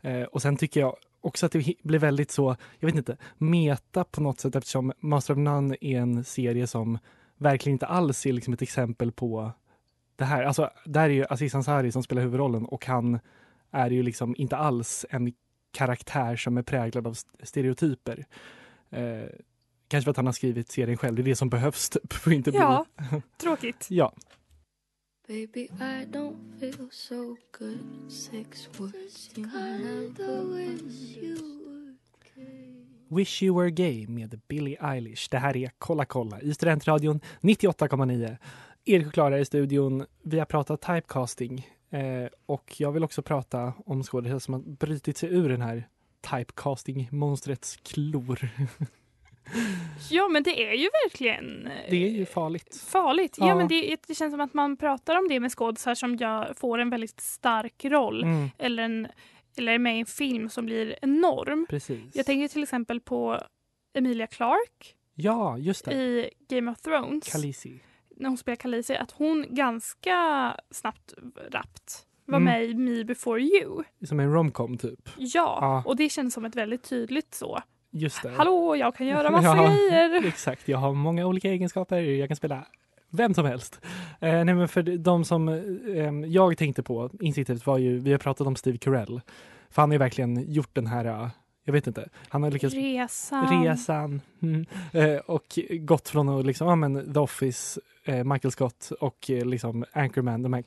Eh, 0.01 0.23
och 0.23 0.41
sen 0.41 0.57
tycker 0.57 0.79
jag 0.79 0.95
också 1.21 1.45
att 1.45 1.51
det 1.51 1.73
blir 1.83 1.99
väldigt 1.99 2.31
så, 2.31 2.55
jag 2.79 2.87
vet 2.87 2.95
inte, 2.95 3.17
meta 3.37 4.03
på 4.03 4.21
något 4.21 4.39
sätt 4.39 4.55
eftersom 4.55 4.93
Master 4.99 5.33
of 5.33 5.37
None 5.37 5.75
är 5.81 5.99
en 5.99 6.23
serie 6.23 6.67
som 6.67 6.97
verkligen 7.37 7.75
inte 7.75 7.85
alls 7.85 8.25
är 8.25 8.33
liksom 8.33 8.53
ett 8.53 8.61
exempel 8.61 9.11
på 9.11 9.51
det 10.15 10.25
här. 10.25 10.43
Alltså, 10.43 10.69
där 10.85 11.03
är 11.03 11.13
ju 11.13 11.25
Aziz 11.29 11.55
Ansari 11.55 11.91
som 11.91 12.03
spelar 12.03 12.21
huvudrollen 12.21 12.65
och 12.65 12.85
han 12.85 13.19
är 13.71 13.89
ju 13.89 14.03
liksom 14.03 14.35
inte 14.37 14.57
alls 14.57 15.05
en 15.09 15.33
karaktär 15.71 16.35
som 16.35 16.57
är 16.57 16.61
präglad 16.63 17.07
av 17.07 17.11
st- 17.11 17.45
stereotyper. 17.45 18.25
Eh, 18.89 19.29
kanske 19.87 20.03
för 20.05 20.11
att 20.11 20.17
han 20.17 20.25
har 20.25 20.33
skrivit 20.33 20.71
serien 20.71 20.97
själv. 20.97 21.15
Det 21.15 21.21
är 21.21 21.23
det 21.23 21.35
som 21.35 21.49
behövs 21.49 21.89
typ, 21.89 22.13
för 22.13 22.31
inte 22.31 22.51
bli... 22.51 22.59
Ja, 22.59 22.85
tråkigt. 23.37 23.87
Ja. 23.89 24.13
Baby, 25.31 25.69
I 25.79 26.05
don't 26.11 26.35
feel 26.59 26.89
so 26.91 27.37
good. 27.51 28.11
Six 28.11 28.69
words 28.77 29.29
you 29.35 29.45
never 29.45 30.43
wish 30.43 31.17
you 31.21 31.37
Wish 33.07 33.43
You 33.43 33.55
Were 33.55 33.69
Gay 33.71 34.07
med 34.07 34.41
Billie 34.47 34.77
Eilish. 34.81 35.27
Det 35.31 35.37
här 35.37 35.57
är 35.57 35.71
Kolla 35.77 36.05
kolla 36.05 36.41
i 36.41 36.53
Studentradion 36.53 37.19
98,9. 37.41 38.37
Erik 38.85 39.07
och 39.07 39.13
Klara 39.13 39.39
i 39.39 39.45
studion. 39.45 40.05
Vi 40.23 40.39
har 40.39 40.45
pratat 40.45 40.81
typecasting 40.81 41.67
eh, 41.89 42.27
och 42.45 42.75
jag 42.77 42.91
vill 42.91 43.03
också 43.03 43.21
prata 43.21 43.73
om 43.85 44.03
skådespelare 44.03 44.39
som 44.39 44.53
har 44.53 44.61
brutit 44.61 45.17
sig 45.17 45.29
ur 45.29 45.49
den 45.49 45.61
här 45.61 45.87
typecasting-monstrets 46.21 47.79
klor. 47.83 48.49
Ja, 50.09 50.27
men 50.27 50.43
det 50.43 50.63
är 50.67 50.73
ju 50.73 50.89
verkligen 51.05 51.67
eh, 51.67 51.73
Det 51.89 51.95
är 52.05 52.09
ju 52.09 52.25
farligt. 52.25 52.83
farligt. 52.87 53.35
Ja, 53.39 53.47
Ja. 53.47 53.55
men 53.55 53.67
det, 53.67 53.97
det 54.07 54.15
känns 54.15 54.33
som 54.33 54.41
att 54.41 54.53
man 54.53 54.77
pratar 54.77 55.15
om 55.17 55.27
det 55.27 55.39
med 55.39 55.51
skådisar 55.51 55.95
som 55.95 56.15
jag 56.17 56.57
får 56.57 56.77
en 56.79 56.89
väldigt 56.89 57.19
stark 57.21 57.85
roll 57.85 58.23
Mm, 58.23 58.49
eller, 58.57 58.83
en, 58.83 59.07
eller 59.57 59.71
är 59.73 59.79
med 59.79 59.97
i 59.97 59.99
en 59.99 60.05
film 60.05 60.49
som 60.49 60.65
blir 60.65 60.95
enorm. 61.01 61.65
precis. 61.69 62.15
Jag 62.15 62.25
tänker 62.25 62.47
till 62.47 62.63
exempel 62.63 62.99
på 62.99 63.39
Emilia 63.93 64.27
Clarke 64.27 64.85
Ja, 65.15 65.57
just 65.57 65.85
det. 65.85 65.93
i 65.93 66.29
Game 66.49 66.71
of 66.71 66.81
Thrones. 66.81 67.31
Khaleesi. 67.31 67.79
när 68.15 68.29
hon 68.29 68.37
spelar 68.37 68.55
Khaleesi, 68.55 68.95
att 68.95 69.11
hon 69.11 69.45
ganska 69.49 70.55
snabbt, 70.71 71.13
rappt 71.51 72.05
var 72.25 72.37
Mm. 72.37 72.53
med 72.53 72.63
i 72.69 72.73
Me 72.73 73.03
before 73.03 73.41
you. 73.41 73.83
Som 74.05 74.19
en 74.19 74.33
romcom 74.33 74.77
typ. 74.77 75.09
Ja, 75.17 75.57
Ja. 75.61 75.83
och 75.85 75.95
det 75.95 76.09
känns 76.09 76.33
som 76.33 76.45
ett 76.45 76.55
väldigt 76.55 76.83
tydligt 76.83 77.33
så. 77.33 77.61
Just 77.91 78.23
det. 78.23 78.29
Hallå, 78.29 78.75
jag 78.75 78.95
kan 78.95 79.07
göra 79.07 79.29
massa 79.31 79.47
Ja, 79.47 79.67
grejer. 79.67 80.25
Exakt, 80.27 80.67
jag 80.67 80.77
har 80.77 80.93
många 80.93 81.25
olika 81.25 81.49
egenskaper. 81.49 81.99
Jag 81.99 82.27
kan 82.29 82.35
spela 82.37 82.65
vem 83.09 83.33
som 83.33 83.45
helst. 83.45 83.79
Eh, 84.19 84.43
nej, 84.43 84.55
men 84.55 84.67
för 84.67 84.83
de 84.97 85.25
som 85.25 85.49
eh, 85.49 86.29
jag 86.31 86.57
tänkte 86.57 86.83
på 86.83 87.09
instinktivt 87.19 87.65
var 87.65 87.77
ju, 87.77 87.99
vi 87.99 88.11
har 88.11 88.19
pratat 88.19 88.47
om 88.47 88.55
Steve 88.55 88.77
Carell. 88.77 89.21
För 89.69 89.81
han 89.81 89.89
har 89.89 89.93
ju 89.93 89.99
verkligen 89.99 90.51
gjort 90.51 90.69
den 90.75 90.87
här, 90.87 91.05
eh, 91.05 91.27
jag 91.63 91.73
vet 91.73 91.87
inte, 91.87 92.09
han 92.29 92.43
har 92.43 92.51
lyckats 92.51 92.75
Resan. 92.75 93.63
resan 93.63 94.21
mm, 94.41 94.65
eh, 94.91 95.15
och 95.15 95.59
gått 95.71 96.09
från 96.09 96.29
att 96.29 96.45
liksom, 96.45 96.67
ja 96.67 96.75
men 96.75 97.13
The 97.13 97.19
Office, 97.19 97.81
eh, 98.05 98.23
Michael 98.23 98.51
Scott 98.51 98.91
och 98.99 99.29
eh, 99.29 99.45
liksom 99.45 99.85
Anchorman, 99.93 100.43
de 100.43 100.53
här 100.53 100.63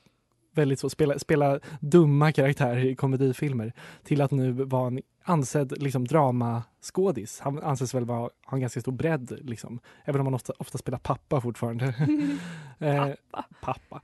väldigt 0.54 0.80
så, 0.80 0.90
spela, 0.90 1.18
spela 1.18 1.60
dumma 1.80 2.32
karaktärer 2.32 2.84
i 2.84 2.94
komedifilmer 2.94 3.72
till 4.04 4.20
att 4.20 4.30
nu 4.30 4.52
vara 4.52 4.86
en 4.86 5.00
ansedd 5.24 5.82
liksom, 5.82 6.04
dramaskådis. 6.04 7.40
Han 7.40 7.58
anses 7.58 7.94
väl 7.94 8.04
vara, 8.04 8.20
ha 8.20 8.56
en 8.56 8.60
ganska 8.60 8.80
stor 8.80 8.92
bredd, 8.92 9.38
liksom. 9.42 9.80
även 10.04 10.20
om 10.20 10.26
han 10.26 10.34
ofta, 10.34 10.52
ofta 10.58 10.78
spelar 10.78 10.98
pappa 10.98 11.40
fortfarande. 11.40 11.86
eh, 12.78 13.06
Pappa. 13.30 13.48
pappa. 13.60 14.02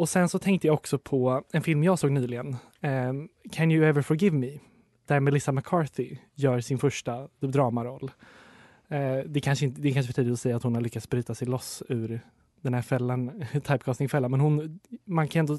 Och 0.00 0.08
sen 0.08 0.28
så 0.28 0.38
tänkte 0.38 0.66
jag 0.66 0.74
också 0.74 0.98
på 0.98 1.44
en 1.52 1.62
film 1.62 1.84
jag 1.84 1.98
såg 1.98 2.12
nyligen, 2.12 2.56
eh, 2.80 3.12
Can 3.52 3.72
you 3.72 3.84
ever 3.84 4.02
forgive 4.02 4.36
me? 4.36 4.58
Där 5.06 5.20
Melissa 5.20 5.52
McCarthy 5.52 6.16
gör 6.34 6.60
sin 6.60 6.78
första 6.78 7.28
dramaroll. 7.40 8.10
Eh, 8.88 9.18
det, 9.26 9.40
kanske 9.40 9.64
inte, 9.64 9.80
det 9.80 9.88
är 9.88 9.92
kanske 9.92 10.12
för 10.12 10.22
tidigt 10.22 10.32
att 10.32 10.40
säga 10.40 10.56
att 10.56 10.62
hon 10.62 10.74
har 10.74 10.82
lyckats 10.82 11.08
bryta 11.08 11.34
sig 11.34 11.48
loss 11.48 11.82
ur 11.88 12.20
den 12.60 12.74
här 12.74 12.82
fällan, 12.82 13.44
typecastingfällan, 13.52 14.30
men 14.30 14.40
hon, 14.40 14.80
man 15.04 15.28
kan 15.28 15.40
ändå 15.40 15.58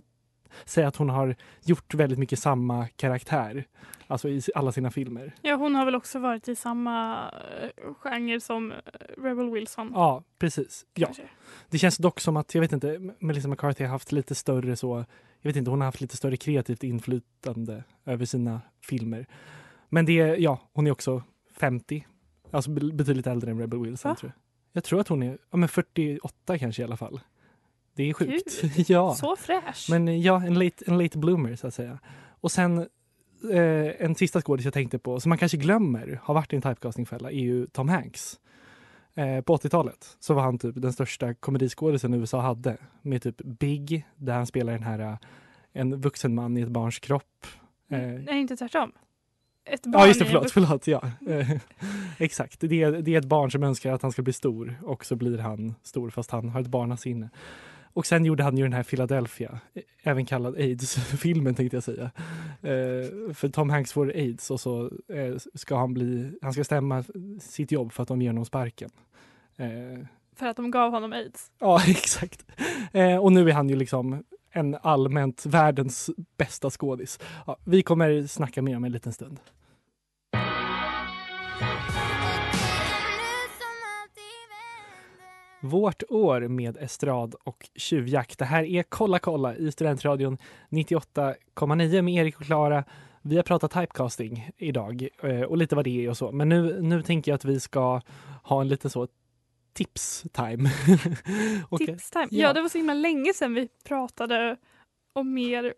säga 0.66 0.88
att 0.88 0.96
hon 0.96 1.10
har 1.10 1.36
gjort 1.64 1.94
väldigt 1.94 2.20
mycket 2.20 2.40
samma 2.40 2.88
karaktär, 2.88 3.66
alltså 4.08 4.30
i 4.30 4.42
alla 4.56 4.72
sina 4.72 4.92
filmer. 4.92 5.36
Ja, 5.42 5.56
hon 5.56 5.76
har 5.76 5.86
väl 5.86 5.96
också 5.96 6.20
varit 6.20 6.48
i 6.48 6.56
samma 6.56 7.26
eh, 7.30 7.94
genre 7.94 8.40
som 8.40 8.72
eh, 8.72 8.78
Rebel 9.18 9.50
Wilson. 9.52 9.92
Ja, 9.94 10.24
precis. 10.40 10.86
Ja. 10.94 11.06
kanske. 11.08 11.24
Det 11.70 11.78
känns 11.78 11.98
dock 11.98 12.20
som 12.20 12.38
att, 12.38 12.56
jag 12.56 12.62
vet 12.62 12.72
inte, 12.74 13.14
Melissa 13.20 13.48
McCarthy 13.48 13.84
har 13.84 13.92
haft 13.92 14.12
lite 14.12 14.36
större 14.36 14.76
så, 14.76 15.06
jag 15.42 15.50
vet 15.50 15.56
inte, 15.56 15.72
hon 15.72 15.82
har 15.82 15.86
haft 15.86 16.02
lite 16.02 16.18
större 16.18 16.38
kreativt 16.38 16.84
inflytande 16.84 17.84
över 18.06 18.26
sina 18.26 18.62
filmer. 18.82 19.26
Men 19.90 20.06
det, 20.06 20.14
ja, 20.14 20.60
hon 20.74 20.88
är 20.88 20.92
också 20.92 21.24
50, 21.58 22.08
alltså 22.52 22.72
be- 22.72 22.94
betydligt 22.94 23.28
äldre 23.28 23.52
än 23.52 23.60
Rebel 23.60 23.80
Wilson 23.80 24.10
Va? 24.10 24.16
tror 24.16 24.32
jag. 24.36 24.42
Jag 24.74 24.84
tror 24.84 25.00
att 25.00 25.08
hon 25.08 25.24
är, 25.24 25.38
ja 25.52 25.58
men 25.58 25.70
48 25.70 26.58
kanske 26.58 26.82
i 26.82 26.86
alla 26.86 26.98
fall. 26.98 27.20
Det 27.94 28.10
är 28.10 28.14
sjukt. 28.14 28.62
Ja. 28.90 29.16
Så 29.16 29.36
fräsch. 29.36 29.88
Men 29.90 30.08
eh, 30.08 30.18
ja, 30.18 30.44
en 30.46 30.54
late, 30.54 30.86
en 30.88 30.98
late 30.98 31.18
bloomer 31.18 31.56
så 31.56 31.68
att 31.68 31.74
säga. 31.74 32.00
Och 32.42 32.52
sen 32.52 32.78
eh, 33.52 34.06
en 34.06 34.16
sista 34.16 34.42
skådis 34.42 34.66
jag 34.66 34.74
tänkte 34.74 35.00
på, 35.00 35.20
som 35.20 35.30
man 35.30 35.38
kanske 35.38 35.58
glömmer 35.58 36.20
har 36.24 36.34
varit 36.34 36.54
i 36.54 36.56
en 36.56 36.62
typecastingfälla, 36.62 37.32
är 37.32 37.40
ju 37.40 37.68
Tom 37.68 37.90
Hanks. 37.90 38.40
Eh, 39.16 39.42
på 39.42 39.58
80-talet 39.58 40.18
så 40.20 40.34
var 40.34 40.42
han 40.42 40.58
typ 40.58 40.82
den 40.82 40.94
största 40.94 41.34
komediskådisen 41.34 42.14
USA 42.14 42.42
hade. 42.42 42.78
Med 43.02 43.22
typ 43.22 43.38
Big, 43.38 44.06
där 44.16 44.34
han 44.34 44.48
spelar 44.48 44.74
den 44.74 44.84
här 44.84 45.00
eh, 45.00 45.18
en 45.74 46.02
vuxen 46.02 46.36
man 46.36 46.58
i 46.58 46.62
ett 46.62 46.70
barns 46.70 47.00
kropp. 47.00 47.46
Eh, 47.90 48.00
Nej, 48.00 48.40
inte 48.40 48.58
tvärtom. 48.58 48.92
Ett 49.66 49.86
barn 49.86 50.02
Ja 50.02 50.08
just 50.08 50.20
det, 50.20 50.26
förlåt, 50.26 50.52
förlåt 50.52 50.88
ja. 50.88 51.02
Eh, 51.28 51.52
Exakt, 52.18 52.60
det 52.60 52.84
är, 52.84 52.92
det 52.92 53.14
är 53.16 53.20
ett 53.20 53.26
barn 53.26 53.52
som 53.52 53.64
önskar 53.64 53.94
att 53.94 54.02
han 54.02 54.12
ska 54.12 54.22
bli 54.22 54.34
stor 54.34 54.76
och 54.84 55.06
så 55.06 55.16
blir 55.16 55.38
han 55.38 55.76
stor 55.84 56.10
fast 56.10 56.32
han 56.32 56.50
har 56.50 56.62
ett 56.62 56.68
barnasinne. 56.68 57.30
Och 57.94 58.06
sen 58.06 58.26
gjorde 58.26 58.44
han 58.44 58.58
ju 58.58 58.64
den 58.64 58.74
här 58.74 58.84
Philadelphia, 58.84 59.60
även 60.04 60.26
kallad 60.26 60.56
aids-filmen 60.56 61.56
tänkte 61.56 61.76
jag 61.78 61.84
säga. 61.84 62.12
Eh, 62.62 63.34
för 63.34 63.50
Tom 63.50 63.70
Hanks 63.70 63.94
får 63.94 64.08
aids 64.10 64.52
och 64.52 64.60
så 64.60 64.86
eh, 65.14 65.36
ska 65.56 65.78
han 65.78 65.94
bli, 65.94 66.38
han 66.42 66.54
ska 66.54 66.64
stämma 66.64 67.04
sitt 67.40 67.72
jobb 67.72 67.92
för 67.92 68.04
att 68.04 68.08
de 68.10 68.22
ger 68.22 68.30
honom 68.30 68.46
sparken. 68.46 68.90
Eh, 69.58 69.68
För 70.36 70.46
att 70.48 70.58
de 70.58 70.72
gav 70.72 70.92
honom 70.92 71.14
aids. 71.14 71.52
ja 71.60 71.82
exakt. 71.88 72.46
Eh, 72.94 73.18
och 73.18 73.32
nu 73.32 73.50
är 73.50 73.54
han 73.54 73.70
ju 73.70 73.76
liksom 73.76 74.24
en 74.54 74.78
allmänt 74.82 75.46
världens 75.46 76.10
bästa 76.38 76.70
skådis. 76.70 77.20
Ja, 77.48 77.58
vi 77.64 77.82
kommer 77.84 78.28
snacka 78.28 78.62
mer 78.62 78.78
om 78.78 78.84
en 78.84 78.92
liten 78.92 79.14
stund. 79.14 79.40
Vårt 85.62 86.04
år 86.10 86.42
med 86.42 86.78
estrad 86.78 87.36
och 87.44 87.70
tjuvjakt. 87.76 88.40
Det 88.40 88.46
här 88.46 88.64
är 88.64 88.84
Kolla 88.84 89.20
kolla 89.20 89.56
i 89.56 89.72
Studentradion 89.72 90.38
98,9 90.70 92.02
med 92.02 92.14
Erik 92.14 92.40
och 92.40 92.46
Klara. 92.46 92.84
Vi 93.22 93.36
har 93.36 93.44
pratat 93.44 93.72
typecasting 93.74 94.50
idag 94.58 95.08
eh, 95.24 95.42
och 95.42 95.58
lite 95.58 95.76
vad 95.76 95.86
det 95.86 96.06
är 96.06 96.10
och 96.10 96.18
så. 96.18 96.32
Men 96.32 96.50
nu, 96.50 96.82
nu 96.82 97.04
tänker 97.04 97.32
jag 97.32 97.36
att 97.36 97.46
vi 97.46 97.60
ska 97.60 98.02
ha 98.44 98.62
en 98.62 98.68
lite 98.68 98.90
så 98.90 99.08
tips-time. 99.74 100.70
Tipstime. 101.78 102.28
ja. 102.32 102.48
Ja. 102.48 102.54
det 102.54 102.62
var 102.62 102.70
så 102.70 102.78
himla 102.78 102.94
länge 102.94 103.34
sedan 103.34 103.54
vi 103.54 103.68
pratade 103.88 104.58
om 105.14 105.34
mer 105.34 105.74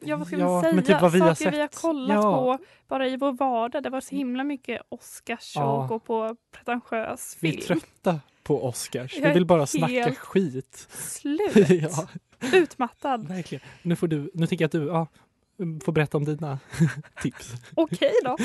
Ja, 0.00 0.16
vad 0.16 0.26
ska 0.26 0.36
Ja, 0.38 0.48
man 0.48 0.62
säga? 0.62 0.82
typ 0.82 1.00
vad 1.02 1.12
vi 1.12 1.20
har 1.20 1.34
Saker 1.34 1.50
vi 1.50 1.60
har 1.60 1.68
kollat 1.68 2.14
Ja. 2.16 2.58
på 2.58 2.64
bara 2.88 3.06
i 3.08 3.16
vår 3.16 3.32
vardag. 3.32 3.82
Det 3.82 3.90
var 3.90 4.00
så 4.00 4.14
himla 4.14 4.44
mycket 4.44 4.82
Oscars 4.88 5.52
Ja. 5.56 5.82
och 5.82 5.88
gå 5.88 5.98
på 5.98 6.36
pretentiös 6.52 7.36
Vi 7.40 7.48
är 7.48 7.52
film. 7.52 7.80
trötta 7.80 8.20
på 8.42 8.64
Oscars. 8.64 9.16
Jag 9.16 9.28
Vi 9.28 9.34
vill 9.34 9.46
bara 9.46 9.66
snacka 9.66 10.14
skit. 10.14 10.86
Slut! 10.90 11.52
ja, 11.68 12.08
Utmattad. 12.52 13.28
verkligen. 13.28 13.64
Nu, 13.82 13.96
får 13.96 14.08
du, 14.08 14.30
nu 14.34 14.46
tänker 14.46 14.62
jag 14.62 14.66
att 14.66 14.72
du 14.72 14.86
ja, 14.86 15.06
får 15.84 15.92
berätta 15.92 16.16
om 16.16 16.24
dina 16.24 16.58
tips. 17.22 17.52
Okej 17.74 18.12
då. 18.24 18.36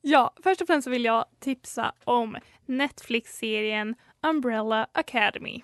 Ja, 0.00 0.34
först 0.42 0.60
och 0.60 0.66
främst 0.66 0.88
vill 0.88 1.04
jag 1.04 1.24
tipsa 1.38 1.92
om 2.04 2.36
Netflix-serien 2.66 3.94
Umbrella 4.22 4.86
Academy. 4.92 5.62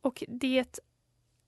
Och 0.00 0.24
det 0.28 0.80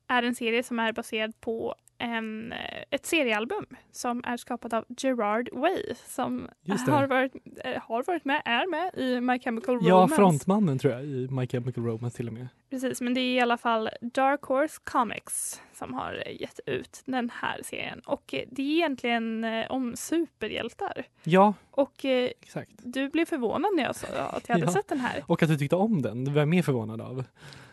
är 0.09 0.23
en 0.23 0.35
serie 0.35 0.63
som 0.63 0.79
är 0.79 0.93
baserad 0.93 1.41
på 1.41 1.75
en, 2.01 2.53
eh, 2.53 2.83
ett 2.91 3.07
seriealbum 3.07 3.67
som 3.93 4.25
är 4.27 4.37
skapat 4.37 4.73
av 4.73 4.85
Gerard 4.99 5.49
Way 5.53 5.83
som 6.07 6.49
har 6.89 7.07
varit, 7.07 7.33
eh, 7.65 7.83
har 7.83 8.03
varit 8.03 8.25
med, 8.25 8.43
är 8.45 8.67
med 8.71 8.95
i 8.95 9.21
My 9.21 9.39
Chemical 9.39 9.79
Ja, 9.83 9.95
Romance. 9.95 10.17
frontmannen 10.17 10.79
tror 10.79 10.93
jag 10.93 11.05
i 11.05 11.29
My 11.31 11.47
Chemical 11.47 11.85
Romance 11.85 12.17
till 12.17 12.27
och 12.29 12.35
med. 12.35 12.49
Precis, 12.71 13.01
men 13.01 13.15
det 13.15 13.21
är 13.21 13.35
i 13.37 13.41
alla 13.41 13.57
fall 13.59 13.89
Dark 14.01 14.43
Horse 14.43 14.81
Comics 14.85 15.63
som 15.75 15.95
har 15.95 16.23
eh, 16.27 16.41
gett 16.41 16.61
ut 16.67 17.03
den 17.05 17.31
här 17.35 17.61
serien. 17.65 18.01
Och 18.07 18.25
det 18.51 18.63
är 18.63 18.77
egentligen 18.77 19.45
om 19.69 19.97
superhjältar. 19.97 21.05
Ja, 21.25 21.55
Och 21.71 22.05
exakt. 22.05 22.71
du 22.79 23.09
blev 23.09 23.25
förvånad 23.25 23.71
när 23.77 23.83
jag 23.83 23.97
sa 23.97 24.07
att 24.09 24.49
jag 24.49 24.55
hade 24.55 24.67
Ja. 24.67 24.73
sett 24.73 24.89
den 24.89 25.01
här. 25.01 25.25
Och 25.27 25.43
att 25.43 25.49
du 25.49 25.57
tyckte 25.59 25.77
om 25.77 26.03
den, 26.03 26.25
det 26.25 26.31
var 26.31 26.39
jag 26.41 26.49
mer 26.49 26.63
förvånad 26.63 27.01
av. 27.01 27.25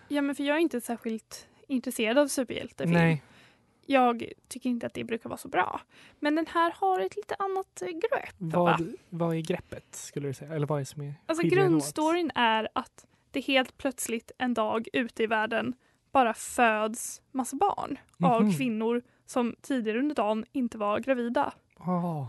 Ja, 0.07 0.21
men 0.21 0.35
för 0.35 0.43
jag 0.43 0.55
är 0.57 0.61
inte 0.61 0.81
särskilt 0.81 1.47
intresserad 1.67 2.17
av 2.17 2.27
superhjältefilm. 2.27 2.93
Nej, 2.93 3.23
Jag 3.89 4.31
tycker 4.47 4.69
inte 4.69 4.87
att 4.87 4.93
det 4.93 5.03
brukar 5.03 5.29
vara 5.29 5.37
så 5.37 5.47
bra. 5.47 5.81
Men 6.19 6.35
den 6.35 6.47
här 6.47 6.71
har 6.75 6.99
ett 6.99 7.15
lite 7.15 7.35
annat 7.39 7.81
eh, 7.81 7.87
grepp. 7.87 8.35
va? 8.37 8.63
vad, 8.79 8.93
vad 9.09 9.35
är 9.35 9.39
greppet 9.41 9.95
skulle 9.95 10.27
du 10.27 10.33
säga? 10.33 10.53
Eller 10.53 10.67
vad 10.67 10.79
är 10.79 10.83
som 10.83 11.01
är 11.01 11.13
Alltså 11.25 11.47
grundstoryn 11.47 12.31
är 12.35 12.67
att 12.73 13.05
det 13.31 13.39
helt 13.41 13.77
plötsligt 13.77 14.31
en 14.37 14.53
dag 14.53 14.87
ute 14.93 15.23
i 15.23 15.27
världen 15.27 15.73
bara 16.11 16.33
föds 16.33 17.21
massa 17.31 17.55
barn 17.55 17.97
av 18.23 18.43
Mhm. 18.43 18.53
kvinnor 18.53 19.01
som 19.25 19.55
tidigare 19.61 19.99
under 19.99 20.15
dagen 20.15 20.45
inte 20.51 20.77
var 20.77 20.99
gravida. 20.99 21.53
Ah, 21.77 22.27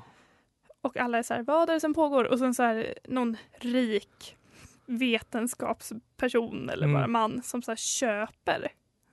Och 0.81 0.97
alla 0.97 1.19
är 1.19 1.23
så 1.23 1.35
här, 1.35 1.43
vad 1.43 1.69
är 1.71 1.75
det 1.75 1.81
som 1.81 1.95
pågår? 1.95 2.25
Och 2.25 2.39
sen 2.39 2.55
så 2.55 2.63
är 2.63 2.75
det 2.75 2.95
någon 3.09 3.37
rik 3.61 4.37
vetenskapsperson 4.87 6.71
eller 6.71 6.85
Mm. 6.87 6.95
bara 6.95 7.07
man 7.07 7.43
som 7.43 7.63
så 7.63 7.71
här 7.71 7.77
köper 7.77 8.69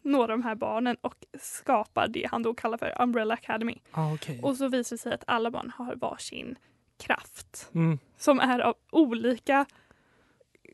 några 0.05 0.33
av 0.33 0.39
de 0.39 0.43
här 0.43 0.55
barnen 0.55 0.97
och 1.01 1.15
skapar 1.39 2.07
det 2.07 2.27
han 2.31 2.43
då 2.43 2.53
kallar 2.53 2.77
för 2.77 3.01
Umbrella 3.01 3.33
Academy. 3.33 3.77
ah 3.91 4.13
okej. 4.13 4.39
Och 4.43 4.57
så 4.57 4.67
visar 4.67 4.95
det 4.95 5.01
sig 5.01 5.13
att 5.13 5.23
alla 5.27 5.51
barn 5.51 5.71
har 5.77 5.95
varsin 5.95 6.55
kraft 6.97 7.69
Mm. 7.73 7.99
som 8.17 8.39
är 8.39 8.59
av 8.59 8.75
olika 8.91 9.65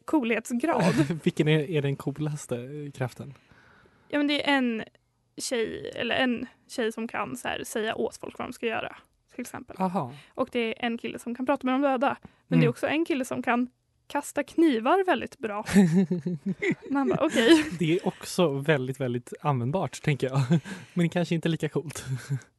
coolhetsgrad. 0.05 0.93
Vilken 1.23 1.47
är, 1.47 1.59
är 1.69 1.81
den 1.81 1.95
coolaste 1.95 2.55
eh, 2.57 2.91
kraften? 2.91 3.33
ja, 4.07 4.17
men 4.17 4.27
det 4.27 4.49
är 4.49 4.53
en 4.57 4.83
tjej, 5.37 5.91
eller 5.95 6.15
en 6.15 6.47
tjej 6.67 6.91
som 6.91 7.07
kan 7.07 7.37
så 7.37 7.47
här, 7.47 7.63
säga 7.63 7.95
åt 7.95 8.17
folk 8.17 8.37
vad 8.39 8.47
de 8.47 8.53
ska 8.53 8.65
göra. 8.65 8.95
Till 9.31 9.41
exempel. 9.41 9.75
Aha. 9.79 10.13
Och 10.33 10.49
det 10.51 10.59
är 10.59 10.85
en 10.85 10.97
kille 10.97 11.19
som 11.19 11.35
kan 11.35 11.45
prata 11.45 11.67
med 11.67 11.73
de 11.75 11.81
döda. 11.81 12.17
Men 12.47 12.59
det 12.59 12.63
är 12.63 12.67
Mm. 12.67 12.69
också 12.69 12.87
en 12.87 13.05
kille 13.05 13.25
som 13.25 13.43
kan 13.43 13.69
kasta 14.11 14.43
knivar 14.43 15.05
väldigt 15.05 15.37
bra. 15.37 15.65
Man 16.89 17.07
bara 17.07 17.25
okej. 17.25 17.65
Det 17.79 17.93
är 17.93 18.07
också 18.07 18.47
väldigt, 18.49 18.99
väldigt 18.99 19.33
användbart 19.41 20.01
tänker 20.01 20.27
jag. 20.27 20.41
Men 20.93 21.09
kanske 21.09 21.35
inte 21.35 21.49
lika 21.49 21.69
coolt. 21.69 22.05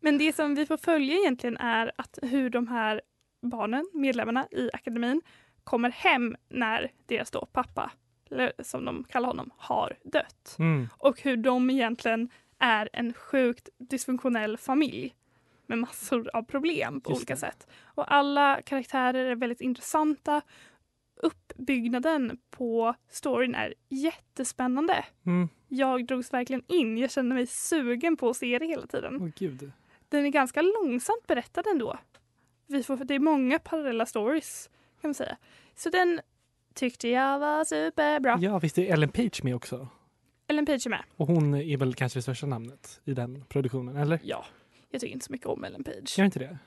Men 0.00 0.18
det 0.18 0.32
som 0.36 0.54
vi 0.54 0.66
får 0.66 0.76
följa 0.76 1.14
egentligen 1.14 1.56
är 1.56 1.92
att 1.96 2.18
hur 2.22 2.50
de 2.50 2.68
här 2.68 3.00
barnen, 3.42 3.90
medlemmarna 3.94 4.46
i 4.50 4.70
akademin, 4.72 5.22
kommer 5.64 5.90
hem 5.90 6.36
när 6.48 6.90
deras 7.06 7.30
då 7.30 7.46
pappa, 7.46 7.90
eller 8.30 8.52
som 8.62 8.84
de 8.84 9.04
kallar 9.04 9.28
honom, 9.28 9.50
har 9.56 9.96
dött. 10.04 10.56
Mm. 10.58 10.88
Och 10.98 11.20
hur 11.20 11.36
de 11.36 11.70
egentligen 11.70 12.28
är 12.58 12.88
en 12.92 13.12
sjukt 13.12 13.68
dysfunktionell 13.78 14.56
familj 14.56 15.14
med 15.66 15.78
massor 15.78 16.30
av 16.32 16.42
problem 16.42 17.00
på 17.00 17.10
Just 17.10 17.20
olika 17.20 17.34
det. 17.34 17.40
sätt. 17.40 17.66
Och 17.84 18.14
alla 18.14 18.62
karaktärer 18.62 19.24
är 19.24 19.34
väldigt 19.34 19.60
intressanta. 19.60 20.42
Uppbyggnaden 21.62 22.38
på 22.50 22.94
storyn 23.10 23.54
är 23.54 23.74
jättespännande. 23.88 25.04
Mm. 25.26 25.48
Jag 25.68 26.06
drogs 26.06 26.32
verkligen 26.32 26.62
in. 26.66 26.98
Jag 26.98 27.10
kände 27.10 27.34
mig 27.34 27.46
sugen 27.46 28.16
på 28.16 28.28
att 28.28 28.36
se 28.36 28.58
det 28.58 28.66
hela 28.66 28.86
tiden. 28.86 29.18
Åh 29.22 29.28
gud. 29.36 29.72
Den 30.08 30.24
är 30.26 30.28
ganska 30.28 30.62
långsamt 30.62 31.26
berättad 31.26 31.62
ändå. 31.70 31.98
Vi 32.66 32.82
får, 32.82 32.96
det 32.96 33.14
är 33.14 33.18
många 33.18 33.58
parallella 33.58 34.06
stories 34.06 34.70
kan 35.00 35.08
man 35.08 35.14
säga. 35.14 35.36
Så 35.74 35.90
den 35.90 36.20
tyckte 36.74 37.08
jag 37.08 37.38
var 37.38 37.64
superbra. 37.64 38.38
Ja, 38.40 38.58
visst 38.58 38.78
är 38.78 38.92
Ellen 38.92 39.08
Page 39.08 39.44
med 39.44 39.54
också? 39.54 39.88
Ellen 40.46 40.66
Page 40.66 40.86
är 40.86 40.90
med. 40.90 41.02
Och 41.16 41.26
hon 41.26 41.54
är 41.54 41.76
väl 41.76 41.94
kanske 41.94 42.18
det 42.18 42.22
största 42.22 42.46
namnet 42.46 43.00
i 43.04 43.14
den 43.14 43.44
produktionen, 43.44 43.96
eller? 43.96 44.20
Ja, 44.22 44.44
jag 44.90 45.00
tycker 45.00 45.12
inte 45.14 45.26
så 45.26 45.32
mycket 45.32 45.46
om 45.46 45.64
Ellen 45.64 45.84
Page. 45.84 46.18
Gör 46.18 46.24
inte 46.24 46.38
det? 46.38 46.58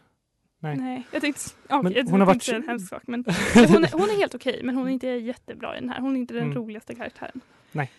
Nej. 0.66 0.78
Nej, 0.78 1.04
jag 1.12 1.22
tänkte, 1.22 1.42
ja, 1.70 1.82
Men 1.82 1.94
jag 1.94 2.04
hon 2.04 2.20
har 2.20 2.28
varit- 2.28 2.48
en 2.50 2.68
hemsk 2.68 2.90
sak. 2.90 3.04
Men 3.08 3.26
hon, 3.54 3.84
är, 3.84 3.92
hon 3.92 4.10
är 4.10 4.18
helt 4.18 4.36
okej, 4.36 4.62
men 4.64 4.76
hon 4.76 4.88
är 4.88 4.92
inte 4.92 5.08
jättebra 5.08 5.78
i 5.78 5.80
den 5.80 5.90
här. 5.90 6.00
Hon 6.02 6.16
är 6.16 6.20
inte 6.20 6.34
den 6.34 6.44
Mm. 6.44 6.56
roligaste 6.58 6.96
karaktären. 6.96 7.42
Nej. 7.72 7.92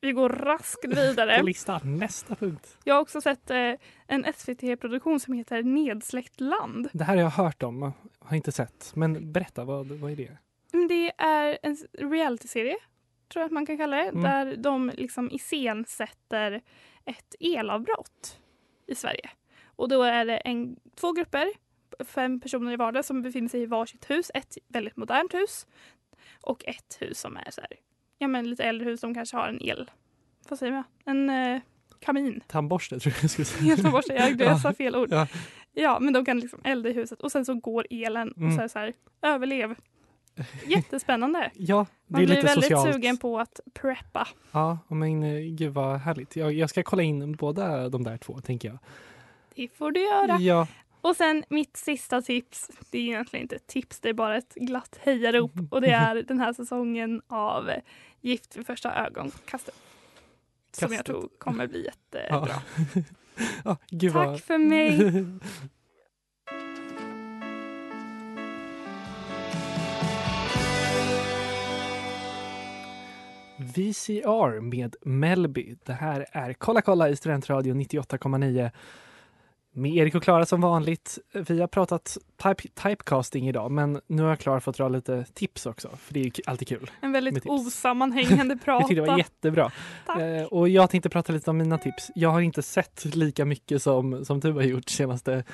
Vi 0.00 0.12
går 0.12 0.28
raskt 0.28 0.82
På 0.82 0.88
vidare. 0.88 1.42
listan, 1.42 1.96
nästa 1.98 2.34
punkt. 2.34 2.78
Jag 2.84 2.94
har 2.94 3.02
också 3.02 3.20
sett 3.20 3.50
eh, 3.50 3.72
en 4.06 4.24
SVT-produktion 4.36 5.20
som 5.20 5.34
heter 5.34 5.62
Nedsläckt 5.62 6.40
land. 6.40 6.88
Det 6.92 7.04
här 7.04 7.14
har 7.16 7.22
jag 7.22 7.30
hört 7.30 7.62
om, 7.62 7.92
har 8.18 8.36
inte 8.36 8.52
sett. 8.52 8.92
Men 8.94 9.32
berätta, 9.32 9.64
vad, 9.64 9.86
vad 9.86 10.10
är 10.12 10.16
det? 10.16 10.36
Mm, 10.72 10.88
Det 10.88 11.12
är 11.18 11.58
en 11.62 11.76
realityserie, 11.98 12.76
tror 13.32 13.40
jag 13.40 13.46
att 13.46 13.52
man 13.52 13.66
kan 13.66 13.78
kalla 13.78 13.96
det, 13.96 14.02
Mm. 14.08 14.22
där 14.22 14.56
de 14.56 14.90
liksom 14.96 15.30
iscensätter 15.30 16.60
ett 17.04 17.34
elavbrott 17.40 18.40
i 18.86 18.94
Sverige. 18.94 19.30
Och 19.76 19.88
då 19.88 20.02
är 20.02 20.24
det 20.24 20.36
en, 20.36 20.76
två 21.00 21.12
grupper, 21.12 21.46
fem 22.04 22.40
personer 22.40 22.72
i 22.72 22.76
vardag 22.76 23.04
som 23.04 23.22
befinner 23.22 23.48
sig 23.48 23.62
i 23.62 23.66
varsitt 23.66 24.10
hus. 24.10 24.30
Ett 24.34 24.58
väldigt 24.68 24.96
modernt 24.96 25.34
hus 25.34 25.66
och 26.40 26.64
ett 26.66 26.96
hus 27.00 27.20
som 27.20 27.36
är 27.36 27.50
så 27.50 27.60
här, 27.60 27.70
ja 28.18 28.28
men 28.28 28.50
lite 28.50 28.64
äldre 28.64 28.84
hus 28.90 29.00
som 29.00 29.14
kanske 29.14 29.36
har 29.36 29.48
en 29.48 29.62
el, 29.62 29.90
vad 30.48 30.58
säger 30.58 30.72
man, 30.72 30.84
en 31.04 31.30
eh, 31.30 31.60
kamin. 32.00 32.40
Tandborste 32.46 33.00
tror 33.00 33.14
jag 33.14 33.22
jag 33.24 33.30
skulle 33.30 33.44
säga. 33.44 33.72
Eltandborste, 33.72 34.12
jag, 34.14 34.40
jag 34.40 34.60
sa 34.60 34.72
fel 34.72 34.96
ord. 34.96 35.08
Ja. 35.12 35.26
Ja, 35.72 35.98
men 36.00 36.12
de 36.12 36.24
kan 36.24 36.40
liksom 36.40 36.60
elda 36.64 36.88
i 36.88 36.92
huset 36.92 37.20
och 37.20 37.32
sen 37.32 37.44
så 37.44 37.54
går 37.54 37.86
elen 37.90 38.32
och 38.32 38.38
Mm. 38.38 38.58
så 38.58 38.68
så 38.68 38.78
här, 38.78 38.92
överlev. 39.22 39.74
Jättespännande. 40.66 41.50
Ja, 41.54 41.86
det 42.06 42.12
Man 42.12 42.24
blir 42.24 42.42
väldigt 42.42 42.52
socialt. 42.64 42.94
sugen 42.94 43.16
på 43.16 43.38
att 43.40 43.60
preppa. 43.74 44.28
Ja, 44.52 44.78
men 44.88 45.20
gud 45.56 45.72
vad 45.74 45.98
härligt. 46.00 46.36
Jag, 46.36 46.52
jag 46.52 46.70
ska 46.70 46.82
kolla 46.82 47.02
in 47.02 47.36
båda 47.36 47.88
de 47.88 48.04
där 48.04 48.16
två, 48.16 48.40
tänker 48.40 48.68
jag. 48.68 48.78
Det 49.56 49.68
får 49.68 49.92
du 49.92 50.00
göra. 50.00 50.38
Ja, 50.40 50.66
Och 51.00 51.16
sen 51.16 51.44
mitt 51.48 51.76
sista 51.76 52.22
tips. 52.22 52.70
Det 52.90 52.98
är 52.98 53.02
egentligen 53.02 53.42
inte 53.42 53.56
ett 53.56 53.66
tips, 53.66 54.00
det 54.00 54.08
är 54.08 54.14
bara 54.14 54.36
ett 54.36 54.54
glatt 54.54 54.98
hejarop. 55.02 55.52
Och 55.70 55.80
det 55.80 55.90
är 55.90 56.14
den 56.22 56.40
här 56.40 56.52
säsongen 56.52 57.22
av 57.26 57.70
Gift 58.20 58.56
vid 58.56 58.66
första 58.66 58.94
ögonkastet. 58.94 59.74
Som 60.72 60.92
jag 60.92 61.04
tror 61.04 61.28
kommer 61.38 61.66
bli 61.66 61.84
jättebra. 61.84 62.48
ja. 62.48 62.62
ja 64.00 64.10
Tack 64.12 64.40
för 64.40 64.58
mig. 64.58 65.24
VCR 73.58 74.60
med 74.60 74.96
Melby. 75.02 75.76
Det 75.84 75.92
här 75.92 76.26
är 76.32 76.52
Kolla 76.52 76.82
kolla 76.82 77.08
i 77.08 77.16
Studentradion 77.16 77.80
98,9 77.80 78.70
med 79.76 79.96
Erik 79.96 80.14
och 80.14 80.22
Klara 80.22 80.46
som 80.46 80.60
vanligt. 80.60 81.18
Vi 81.32 81.60
har 81.60 81.66
pratat 81.66 82.18
type, 82.42 82.68
typecasting 82.82 83.48
idag, 83.48 83.70
men 83.70 84.00
nu 84.06 84.22
har 84.22 84.36
Klara 84.36 84.60
fått 84.60 84.76
dra 84.76 84.88
lite 84.88 85.24
tips 85.34 85.66
också, 85.66 85.88
för 85.96 86.14
det 86.14 86.20
är 86.20 86.32
alltid 86.46 86.68
kul. 86.68 86.90
En 87.00 87.12
väldigt 87.12 87.46
osammanhängande 87.46 88.54
Jag 88.54 88.64
prata. 88.64 88.88
tyckte 88.88 89.02
det 89.02 89.10
var 89.10 89.18
jättebra. 89.18 89.72
Eh, 90.20 90.44
och 90.44 90.68
jag 90.68 90.90
tänkte 90.90 91.08
prata 91.08 91.32
lite 91.32 91.50
om 91.50 91.58
mina 91.58 91.78
tips. 91.78 92.10
Jag 92.14 92.30
har 92.30 92.40
inte 92.40 92.62
sett 92.62 93.04
lika 93.04 93.44
mycket 93.44 93.82
som, 93.82 94.24
som 94.24 94.40
du 94.40 94.52
har 94.52 94.62
gjort 94.62 94.88
senaste 94.88 95.44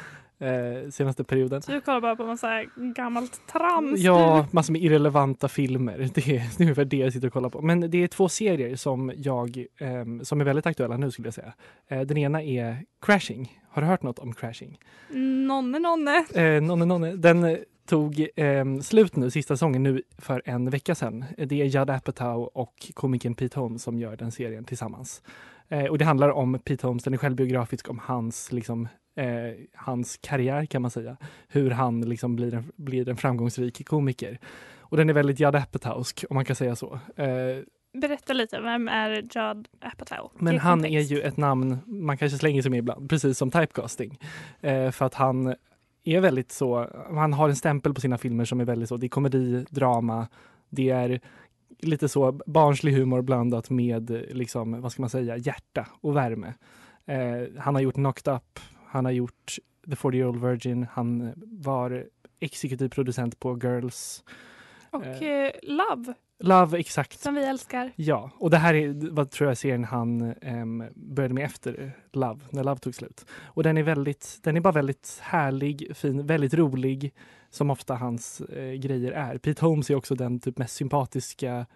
eh, 0.42 0.90
senaste 0.90 1.24
perioden. 1.24 1.62
Så 1.62 1.72
du 1.72 1.80
kollar 1.80 2.00
bara 2.00 2.16
på 2.16 2.26
massa 2.26 2.64
gammalt 2.96 3.40
trams? 3.52 4.00
Ja, 4.00 4.46
massor 4.50 4.72
med 4.72 4.82
irrelevanta 4.82 5.48
filmer. 5.48 5.98
Det 6.14 6.20
är, 6.20 6.42
det 6.56 6.62
är 6.62 6.62
ungefär 6.62 6.84
det 6.84 6.96
jag 6.96 7.12
sitter 7.12 7.26
och 7.26 7.32
kollar 7.32 7.48
på. 7.48 7.62
Men 7.62 7.90
det 7.90 7.98
är 7.98 8.08
två 8.08 8.28
serier 8.28 8.76
som 8.76 9.12
jag 9.16 9.66
ehm, 9.78 10.24
som 10.24 10.40
är 10.40 10.44
väldigt 10.44 10.66
aktuella 10.66 10.96
nu 10.96 11.10
skulle 11.10 11.26
jag 11.26 11.34
säga. 11.34 11.52
Eh, 11.88 12.00
den 12.00 12.18
ena 12.18 12.42
är 12.42 12.84
Crashing. 13.00 13.60
Har 13.70 13.82
du 13.82 13.88
hört 13.88 14.02
något 14.02 14.18
om 14.18 14.34
Crashing? 14.34 14.78
Nonne, 15.46 15.78
nonne. 15.78 16.24
Eh, 16.34 16.62
nonne, 16.62 16.84
nonne. 16.84 17.12
Den 17.16 17.44
eh, 17.44 17.56
tog 17.86 18.28
eh, 18.36 18.64
slut 18.82 19.16
nu, 19.16 19.30
sista 19.30 19.54
säsongen 19.54 19.82
nu 19.82 20.02
för 20.18 20.42
en 20.44 20.70
vecka 20.70 20.94
sedan. 20.94 21.24
Det 21.38 21.62
är 21.62 21.64
Judd 21.64 21.90
Apatow 21.90 22.50
och 22.54 22.92
komikern 22.94 23.34
Pete 23.34 23.60
Holmes 23.60 23.82
som 23.82 23.98
gör 23.98 24.16
den 24.16 24.32
serien 24.32 24.64
tillsammans. 24.64 25.22
Eh, 25.68 25.84
och 25.84 25.98
det 25.98 26.04
handlar 26.04 26.30
om 26.30 26.58
Pete 26.64 26.86
Holmes, 26.86 27.04
den 27.04 27.14
är 27.14 27.18
självbiografisk 27.18 27.90
om 27.90 27.98
hans, 27.98 28.52
liksom, 28.52 28.88
eh, 29.14 29.54
hans 29.74 30.18
karriär 30.22 30.66
kan 30.66 30.82
man 30.82 30.90
säga. 30.90 31.16
Hur 31.48 31.70
han 31.70 32.00
liksom 32.00 32.36
blir, 32.36 32.54
en, 32.54 32.72
blir 32.76 33.08
en 33.08 33.16
framgångsrik 33.16 33.88
komiker. 33.88 34.38
Och 34.78 34.96
den 34.96 35.08
är 35.08 35.14
väldigt 35.14 35.40
Judd 35.40 35.56
Apatowsk 35.56 36.24
om 36.30 36.34
man 36.34 36.44
kan 36.44 36.56
säga 36.56 36.76
så. 36.76 36.98
Eh, 37.16 37.58
Berätta 37.94 38.32
lite, 38.32 38.60
vem 38.60 38.88
är 38.88 39.10
Judd 39.10 39.68
Apatow? 39.80 40.30
men 40.38 40.58
han 40.58 40.82
kontext. 40.82 41.10
är 41.10 41.16
ju 41.16 41.22
ett 41.22 41.36
namn 41.36 41.78
man 41.86 42.18
kanske 42.18 42.38
slänger 42.38 42.62
sig 42.62 42.70
med 42.70 42.78
ibland, 42.78 43.10
precis 43.10 43.38
som 43.38 43.50
typecasting. 43.50 44.18
Eh, 44.60 44.90
för 44.90 45.06
att 45.06 45.14
han 45.14 45.54
är 46.04 46.20
väldigt 46.20 46.52
så, 46.52 46.88
han 47.10 47.32
har 47.32 47.48
en 47.48 47.56
stämpel 47.56 47.94
på 47.94 48.00
sina 48.00 48.18
filmer 48.18 48.44
som 48.44 48.60
är 48.60 48.64
väldigt 48.64 48.88
så, 48.88 48.96
det 48.96 49.06
är 49.06 49.08
komedi, 49.08 49.64
drama, 49.70 50.28
det 50.68 50.90
är 50.90 51.20
lite 51.78 52.08
så 52.08 52.40
barnslig 52.46 52.92
humor 52.92 53.22
blandat 53.22 53.70
med 53.70 54.10
liksom, 54.30 54.80
vad 54.80 54.92
ska 54.92 55.02
man 55.02 55.10
säga, 55.10 55.36
hjärta 55.36 55.86
och 56.00 56.16
värme. 56.16 56.54
Eh, 57.06 57.58
han 57.58 57.74
har 57.74 57.82
gjort 57.82 57.94
Knocked 57.94 58.34
Up, 58.34 58.58
han 58.92 59.04
har 59.04 59.12
gjort 59.12 59.58
The 59.90 59.96
40 59.96 60.16
Year 60.16 60.28
Old 60.28 60.40
Virgin, 60.40 60.86
han 60.92 61.32
var 61.36 62.06
exekutiv 62.40 62.88
producent 62.88 63.40
på 63.40 63.58
Girls. 63.62 64.24
Och 64.90 65.22
eh, 65.22 65.50
Love, 65.62 66.14
Love, 66.38 66.78
exakt. 66.78 67.20
som 67.20 67.34
vi 67.34 67.44
älskar. 67.44 67.92
Ja, 67.96 68.30
och 68.38 68.50
det 68.50 68.56
här 68.56 68.74
är 68.74 69.10
vad 69.10 69.30
tror 69.30 69.50
jag 69.50 69.58
serien 69.58 69.84
han 69.84 70.34
em, 70.42 70.84
började 70.94 71.34
med 71.34 71.44
efter 71.44 71.92
Love, 72.12 72.40
när 72.50 72.64
Love 72.64 72.78
tog 72.78 72.94
slut. 72.94 73.26
Och 73.44 73.62
den 73.62 73.78
är 73.78 73.82
väldigt, 73.82 74.38
den 74.42 74.56
är 74.56 74.60
bara 74.60 74.72
väldigt 74.72 75.18
härlig, 75.22 75.96
fin, 75.96 76.26
väldigt 76.26 76.54
rolig 76.54 77.14
som 77.50 77.70
ofta 77.70 77.94
hans 77.94 78.40
eh, 78.40 78.72
grejer 78.72 79.12
är. 79.12 79.38
Pete 79.38 79.64
Holmes 79.64 79.90
är 79.90 79.94
också 79.94 80.14
den 80.14 80.40
typ 80.40 80.58
mest 80.58 80.74
sympatiska 80.74 81.66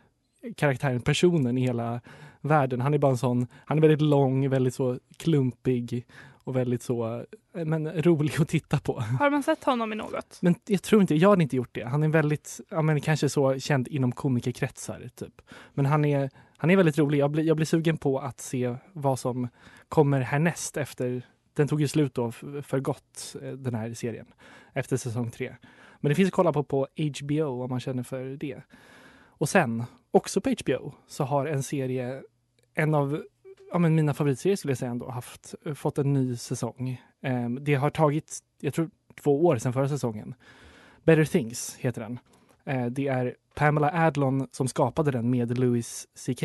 karaktären, 0.57 1.01
personen 1.01 1.59
i 1.59 1.61
hela 1.61 2.01
världen. 2.41 2.81
Han 2.81 2.95
är 2.95 2.99
bara 2.99 3.11
en 3.11 3.19
sån, 3.19 3.47
han 3.65 3.79
är 3.79 3.83
väldigt 3.83 4.01
lång, 4.01 4.49
väldigt 4.49 4.75
så 4.75 4.99
klumpig 5.17 6.07
och 6.47 6.57
väldigt 6.57 6.83
så, 6.83 7.25
men 7.53 8.03
rolig 8.03 8.41
att 8.41 8.49
titta 8.49 8.79
på. 8.79 9.01
Har 9.01 9.31
man 9.31 9.43
sett 9.43 9.65
honom 9.65 9.93
i 9.93 9.97
något? 9.97 10.39
Men 10.43 10.55
jag 10.67 10.83
tror 10.83 11.01
inte, 11.01 11.15
jag 11.15 11.31
hade 11.31 11.43
inte 11.43 11.57
gjort 11.57 11.75
det. 11.75 11.85
Han 11.85 12.03
är 12.03 12.09
väldigt, 12.09 12.61
ja 12.69 12.83
men 12.83 13.01
kanske 13.01 13.29
så 13.29 13.59
känd 13.59 13.89
inom 13.89 14.13
komikerkretsar 14.13 15.11
typ. 15.15 15.43
Men 15.75 15.87
han 15.87 16.05
är, 16.05 16.31
han 16.57 16.71
är 16.71 16.77
väldigt 16.77 16.99
rolig. 16.99 17.19
Jag 17.19 17.31
blir, 17.31 17.45
jag 17.45 17.57
blir 17.57 17.67
sugen 17.67 17.97
på 17.97 18.19
att 18.19 18.41
se 18.41 18.77
vad 18.93 19.19
som 19.19 19.49
kommer 19.89 20.21
härnäst 20.21 20.77
efter, 20.77 21.23
den 21.55 21.69
tog 21.69 21.81
ju 21.81 21.89
slut 21.89 22.15
då 22.15 22.33
för 22.63 22.81
gott 22.81 23.37
eh, 23.43 23.53
den 23.53 23.75
här 23.75 23.95
serien 23.95 24.27
efter 24.73 24.97
säsong 24.97 25.31
tre. 25.31 25.57
Men 26.01 26.09
det 26.09 26.15
finns 26.15 26.29
att 26.29 26.35
kolla 26.35 26.53
på 26.53 26.63
på 26.65 26.87
HBO 27.21 27.63
om 27.63 27.71
man 27.71 27.81
känner 27.81 28.03
för 28.03 28.25
det. 28.25 28.63
Och 29.39 29.49
sen, 29.49 29.85
också 30.11 30.41
på 30.41 30.55
HBO, 30.61 30.95
så 31.07 31.25
har 31.25 31.47
en 31.47 31.63
serie, 31.63 32.23
en 32.75 32.95
av 32.95 33.23
ja, 33.73 33.79
men 33.79 33.95
mina 33.95 34.15
favoritserier 34.15 34.57
skulle 34.57 34.71
jag 34.71 34.79
säga 34.79 34.91
ändå, 34.91 35.11
haft, 35.11 35.55
eh, 35.65 35.75
fått 35.75 35.99
en 35.99 36.13
ny 36.13 36.37
säsong. 36.37 37.03
Eh, 37.23 37.51
det 37.51 37.75
har 37.75 37.91
tagit, 37.91 38.39
jag 38.61 38.75
tror 38.75 38.91
två 39.23 39.47
år 39.47 39.59
sedan 39.59 39.73
förra 39.73 39.89
säsongen. 39.89 40.35
Better 41.05 41.25
Things 41.25 41.77
heter 41.81 42.01
den. 42.01 42.19
Eh, 42.65 42.87
det 42.87 43.09
är 43.09 43.35
Pamela 43.55 44.07
Adlon 44.07 44.49
som 44.53 44.69
skapade 44.69 45.11
den 45.11 45.31
med 45.31 45.59
Louis 45.59 46.09
CK. 46.15 46.45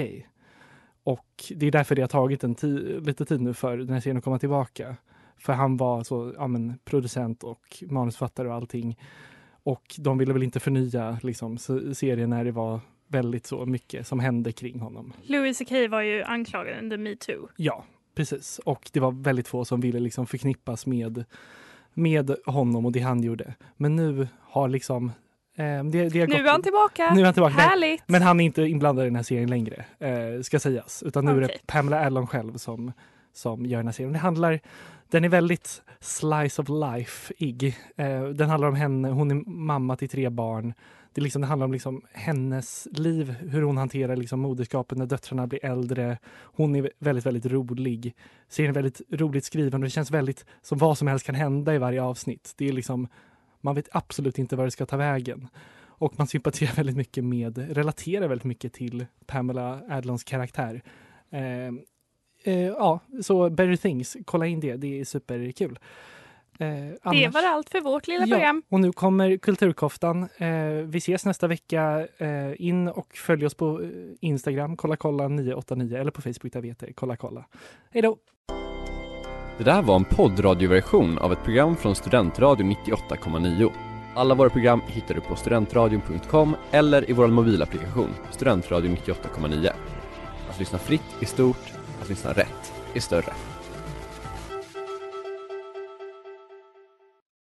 Och 1.03 1.25
det 1.55 1.67
är 1.67 1.71
därför 1.71 1.95
det 1.95 2.01
har 2.01 2.07
tagit 2.07 2.43
en 2.43 2.55
lite 3.03 3.25
tid 3.25 3.41
nu 3.41 3.53
för 3.53 3.77
den 3.77 3.89
här 3.89 3.99
serien 3.99 4.17
att 4.17 4.23
komma 4.23 4.39
tillbaka. 4.39 4.95
För 5.37 5.53
han 5.53 5.77
var 5.77 6.03
så, 6.03 6.33
ja, 6.37 6.47
men, 6.47 6.79
producent 6.85 7.43
och 7.43 7.83
manusfattare 7.89 8.47
och 8.47 8.53
allting. 8.53 8.99
Och 9.63 9.95
de 9.97 10.17
ville 10.17 10.33
väl 10.33 10.43
inte 10.43 10.59
förnya 10.59 11.19
liksom, 11.23 11.57
serien 11.93 12.29
när 12.29 12.45
det 12.45 12.51
var 12.51 12.79
väldigt 13.11 13.47
så 13.47 13.65
mycket 13.65 14.07
som 14.07 14.19
hände 14.19 14.51
kring 14.51 14.79
honom. 14.79 15.13
Louis 15.23 15.57
CK 15.57 15.71
var 15.89 16.01
ju 16.01 16.23
anklagad 16.23 16.79
under 16.79 16.97
metoo. 16.97 17.47
Ja, 17.55 17.85
precis. 18.15 18.59
Och 18.65 18.89
det 18.93 18.99
var 18.99 19.11
väldigt 19.11 19.47
få 19.47 19.65
som 19.65 19.81
ville 19.81 19.99
liksom 19.99 20.27
förknippas 20.27 20.85
med, 20.85 21.23
med 21.93 22.35
honom 22.45 22.85
och 22.85 22.91
det 22.91 22.99
han 22.99 23.23
gjorde. 23.23 23.53
Men 23.77 23.95
nu 23.95 24.27
har 24.41 24.67
liksom... 24.67 25.11
Eh, 25.55 25.83
det, 25.83 26.09
det 26.09 26.27
Nu 26.27 26.35
är 26.35 26.51
han 26.51 26.61
tillbaka. 26.61 27.13
Nu 27.13 27.21
är 27.21 27.25
han 27.25 27.33
tillbaka. 27.33 27.55
Härligt. 27.55 28.03
Men 28.05 28.21
han 28.21 28.39
är 28.39 28.45
inte 28.45 28.61
inblandad 28.61 29.05
i 29.05 29.07
den 29.07 29.15
här 29.15 29.23
serien 29.23 29.49
längre, 29.49 29.85
eh, 29.99 30.41
ska 30.41 30.59
sägas. 30.59 31.03
Utan 31.03 31.25
nu 31.25 31.31
är 31.31 31.43
Okej. 31.45 31.47
det 31.47 31.67
Pamela 31.67 32.05
Adlon 32.05 32.27
själv 32.27 32.57
som, 32.57 32.91
som 33.33 33.65
gör 33.65 33.79
den 33.79 33.87
här 33.87 33.93
serien. 33.93 34.13
Det 34.13 34.19
handlar, 34.19 34.59
den 35.09 35.23
är 35.23 35.29
väldigt 35.29 35.81
slice 35.99 36.61
of 36.61 36.69
life-ig. 36.69 37.75
Eh, 37.95 38.23
den 38.23 38.49
handlar 38.49 38.67
om 38.67 38.75
henne, 38.75 39.09
hon 39.09 39.31
är 39.31 39.49
mamma 39.49 39.95
till 39.95 40.09
tre 40.09 40.29
barn. 40.29 40.73
Det, 41.13 41.21
liksom, 41.21 41.41
det 41.41 41.47
handlar 41.47 41.65
om 41.65 41.73
liksom 41.73 42.01
hennes 42.11 42.87
liv, 42.91 43.31
hur 43.31 43.61
hon 43.61 43.77
hanterar 43.77 44.15
liksom 44.15 44.39
moderskapet 44.39 44.97
när 44.97 45.05
döttrarna 45.05 45.47
blir 45.47 45.65
äldre. 45.65 46.17
Hon 46.43 46.75
är 46.75 46.91
väldigt, 46.99 47.25
väldigt 47.25 47.45
rolig. 47.45 48.15
Serien 48.47 48.69
är 48.69 48.73
väldigt 48.73 49.01
roligt 49.11 49.45
skriven 49.45 49.81
och 49.81 49.85
det 49.85 49.89
känns 49.89 50.11
väldigt 50.11 50.45
som 50.61 50.77
vad 50.77 50.97
som 50.97 51.07
helst 51.07 51.25
kan 51.25 51.35
hända 51.35 51.75
i 51.75 51.77
varje 51.77 52.03
avsnitt. 52.03 52.53
Det 52.57 52.69
är 52.69 52.73
liksom, 52.73 53.07
man 53.61 53.75
vet 53.75 53.89
absolut 53.91 54.39
inte 54.39 54.55
var 54.55 54.65
det 54.65 54.71
ska 54.71 54.85
ta 54.85 54.97
vägen. 54.97 55.47
Och 56.01 56.13
man 56.17 56.27
sympatiserar 56.27 56.73
väldigt 56.75 56.97
mycket 56.97 57.23
med, 57.23 57.57
relaterar 57.77 58.27
väldigt 58.27 58.45
mycket 58.45 58.73
till 58.73 59.05
Pamela 59.25 59.81
Adlons 59.89 60.23
karaktär. 60.23 60.81
Eh, 61.29 61.67
eh, 62.43 62.67
ja, 62.67 62.99
så 63.21 63.49
Better 63.49 63.75
Things, 63.75 64.17
kolla 64.25 64.47
in 64.47 64.59
det, 64.59 64.75
det 64.75 64.99
är 64.99 65.05
superkul. 65.05 65.71
Eh, 65.71 65.85
det 66.65 66.97
annars- 67.03 67.33
var 67.33 67.43
allt 67.43 67.69
för 67.69 67.81
vårt 67.81 68.07
lilla 68.07 68.25
Ja, 68.25 68.35
program. 68.35 68.63
och 68.69 68.79
nu 68.79 68.91
kommer 68.91 69.37
Kulturkoftan. 69.37 70.23
Eh, 70.37 70.49
vi 70.85 70.97
ses 70.97 71.25
nästa 71.25 71.47
vecka. 71.47 72.07
Eh, 72.17 72.61
in 72.61 72.87
och 72.87 73.15
följ 73.15 73.45
oss 73.45 73.53
på 73.53 73.81
eh, 73.81 73.87
Instagram, 74.19 74.77
kolla 74.77 74.95
kolla 74.95 75.27
989 75.27 75.97
eller 75.97 76.11
på 76.11 76.21
Facebook 76.21 76.53
där 76.53 76.61
vi 76.61 76.67
heter 76.67 76.91
kolla 76.95 77.15
kolla. 77.15 77.45
Hej 77.91 78.01
då! 78.01 78.17
Det 79.57 79.63
där 79.63 79.81
var 79.81 79.95
en 79.95 80.05
poddradioversion 80.05 81.17
av 81.17 81.31
ett 81.33 81.43
program 81.43 81.75
från 81.75 81.95
Studentradion 81.95 82.71
98,9. 82.85 83.71
Alla 84.15 84.35
våra 84.35 84.49
program 84.49 84.81
hittar 84.87 85.15
du 85.15 85.21
på 85.21 85.35
studentradion.com 85.35 86.55
eller 86.71 87.09
i 87.09 87.13
vår 87.13 87.27
mobilapplikation 87.27 88.09
Studentradion 88.31 88.95
98,9. 88.97 89.69
Att 90.49 90.59
lyssna 90.59 90.77
fritt 90.79 91.01
är 91.21 91.25
stort, 91.25 91.73
att 92.01 92.09
lyssna 92.09 92.31
rätt 92.33 92.73
är 92.93 92.99
större. 92.99 93.33